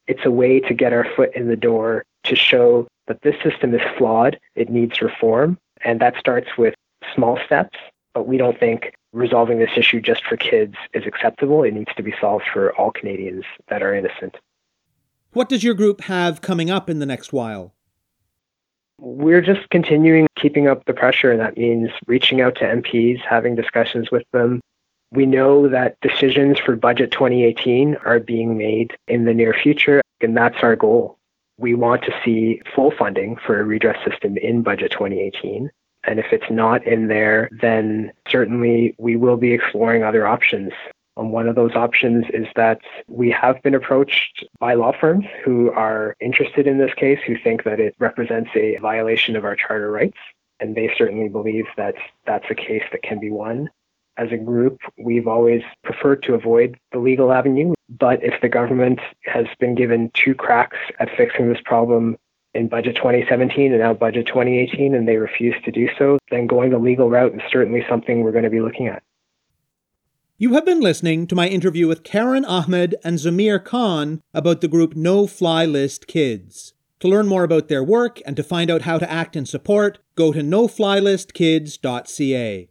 It's 0.06 0.24
a 0.24 0.30
way 0.30 0.60
to 0.60 0.74
get 0.74 0.92
our 0.92 1.06
foot 1.16 1.34
in 1.34 1.48
the 1.48 1.56
door 1.56 2.04
to 2.24 2.36
show 2.36 2.86
that 3.06 3.22
this 3.22 3.36
system 3.42 3.74
is 3.74 3.80
flawed, 3.96 4.38
it 4.54 4.68
needs 4.68 5.00
reform, 5.00 5.58
and 5.84 6.00
that 6.00 6.16
starts 6.18 6.48
with 6.58 6.74
small 7.14 7.38
steps. 7.44 7.78
But 8.12 8.26
we 8.26 8.36
don't 8.36 8.58
think 8.58 8.94
resolving 9.12 9.58
this 9.58 9.70
issue 9.76 10.00
just 10.00 10.24
for 10.24 10.36
kids 10.36 10.74
is 10.92 11.06
acceptable. 11.06 11.62
It 11.62 11.74
needs 11.74 11.94
to 11.96 12.02
be 12.02 12.14
solved 12.20 12.44
for 12.52 12.74
all 12.76 12.90
Canadians 12.90 13.44
that 13.68 13.82
are 13.82 13.94
innocent. 13.94 14.36
What 15.32 15.48
does 15.48 15.64
your 15.64 15.74
group 15.74 16.02
have 16.02 16.40
coming 16.40 16.70
up 16.70 16.88
in 16.88 16.98
the 16.98 17.06
next 17.06 17.32
while? 17.32 17.73
We're 18.98 19.42
just 19.42 19.68
continuing 19.70 20.26
keeping 20.36 20.68
up 20.68 20.84
the 20.84 20.94
pressure, 20.94 21.30
and 21.30 21.40
that 21.40 21.56
means 21.56 21.90
reaching 22.06 22.40
out 22.40 22.54
to 22.56 22.64
MPs, 22.64 23.20
having 23.20 23.54
discussions 23.54 24.10
with 24.10 24.24
them. 24.32 24.60
We 25.10 25.26
know 25.26 25.68
that 25.68 26.00
decisions 26.00 26.58
for 26.58 26.76
Budget 26.76 27.10
2018 27.12 27.96
are 28.04 28.20
being 28.20 28.56
made 28.56 28.96
in 29.08 29.24
the 29.24 29.34
near 29.34 29.54
future, 29.54 30.00
and 30.20 30.36
that's 30.36 30.62
our 30.62 30.76
goal 30.76 31.18
we 31.58 31.74
want 31.74 32.02
to 32.02 32.12
see 32.24 32.60
full 32.74 32.90
funding 32.90 33.36
for 33.36 33.60
a 33.60 33.64
redress 33.64 33.98
system 34.08 34.36
in 34.36 34.62
budget 34.62 34.90
2018. 34.92 35.70
And 36.06 36.18
if 36.18 36.26
it's 36.32 36.50
not 36.50 36.86
in 36.86 37.08
there, 37.08 37.48
then 37.60 38.12
certainly 38.28 38.94
we 38.98 39.16
will 39.16 39.36
be 39.36 39.52
exploring 39.52 40.02
other 40.02 40.26
options. 40.26 40.72
Um, 41.16 41.30
one 41.30 41.48
of 41.48 41.54
those 41.54 41.74
options 41.74 42.24
is 42.32 42.46
that 42.56 42.80
we 43.06 43.30
have 43.30 43.62
been 43.62 43.74
approached 43.74 44.44
by 44.58 44.74
law 44.74 44.92
firms 44.98 45.24
who 45.44 45.70
are 45.70 46.16
interested 46.20 46.66
in 46.66 46.78
this 46.78 46.92
case, 46.94 47.20
who 47.26 47.36
think 47.38 47.64
that 47.64 47.80
it 47.80 47.94
represents 47.98 48.50
a 48.56 48.76
violation 48.78 49.36
of 49.36 49.44
our 49.44 49.54
charter 49.54 49.90
rights. 49.90 50.18
And 50.60 50.74
they 50.74 50.92
certainly 50.96 51.28
believe 51.28 51.66
that 51.76 51.94
that's 52.26 52.46
a 52.50 52.54
case 52.54 52.84
that 52.92 53.02
can 53.02 53.20
be 53.20 53.30
won 53.30 53.68
as 54.16 54.30
a 54.32 54.36
group, 54.36 54.80
we've 54.96 55.26
always 55.26 55.62
preferred 55.82 56.22
to 56.24 56.34
avoid 56.34 56.78
the 56.92 56.98
legal 56.98 57.32
avenue. 57.32 57.74
But 57.88 58.22
if 58.22 58.40
the 58.40 58.48
government 58.48 59.00
has 59.24 59.46
been 59.58 59.74
given 59.74 60.10
two 60.14 60.34
cracks 60.34 60.78
at 61.00 61.14
fixing 61.16 61.48
this 61.48 61.60
problem 61.64 62.16
in 62.54 62.68
budget 62.68 62.96
2017 62.96 63.72
and 63.72 63.80
now 63.80 63.92
budget 63.92 64.26
2018 64.26 64.94
and 64.94 65.08
they 65.08 65.16
refuse 65.16 65.56
to 65.64 65.72
do 65.72 65.88
so, 65.98 66.18
then 66.30 66.46
going 66.46 66.70
the 66.70 66.78
legal 66.78 67.10
route 67.10 67.34
is 67.34 67.42
certainly 67.50 67.84
something 67.88 68.22
we're 68.22 68.32
going 68.32 68.44
to 68.44 68.50
be 68.50 68.60
looking 68.60 68.86
at. 68.86 69.02
You 70.44 70.52
have 70.52 70.66
been 70.66 70.80
listening 70.80 71.26
to 71.28 71.34
my 71.34 71.48
interview 71.48 71.88
with 71.88 72.04
Karen 72.04 72.44
Ahmed 72.44 72.96
and 73.02 73.16
Zamir 73.16 73.64
Khan 73.64 74.20
about 74.34 74.60
the 74.60 74.68
group 74.68 74.94
No 74.94 75.26
Fly 75.26 75.64
List 75.64 76.06
Kids. 76.06 76.74
To 77.00 77.08
learn 77.08 77.26
more 77.26 77.44
about 77.44 77.68
their 77.68 77.82
work 77.82 78.20
and 78.26 78.36
to 78.36 78.42
find 78.42 78.70
out 78.70 78.82
how 78.82 78.98
to 78.98 79.10
act 79.10 79.36
in 79.36 79.46
support, 79.46 80.00
go 80.16 80.34
to 80.34 80.42
noflylistkids.ca. 80.42 82.68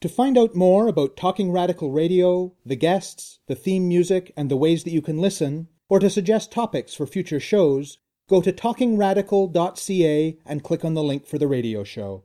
To 0.00 0.08
find 0.08 0.38
out 0.38 0.54
more 0.54 0.88
about 0.88 1.14
Talking 1.14 1.52
Radical 1.52 1.90
Radio, 1.90 2.54
the 2.64 2.76
guests, 2.76 3.40
the 3.48 3.54
theme 3.54 3.86
music, 3.86 4.32
and 4.34 4.50
the 4.50 4.56
ways 4.56 4.84
that 4.84 4.92
you 4.92 5.02
can 5.02 5.18
listen, 5.18 5.68
or 5.90 5.98
to 5.98 6.08
suggest 6.08 6.50
topics 6.50 6.94
for 6.94 7.06
future 7.06 7.38
shows, 7.38 7.98
go 8.30 8.40
to 8.40 8.50
talkingradical.ca 8.50 10.38
and 10.46 10.64
click 10.64 10.86
on 10.86 10.94
the 10.94 11.02
link 11.02 11.26
for 11.26 11.36
the 11.36 11.48
radio 11.48 11.84
show. 11.84 12.24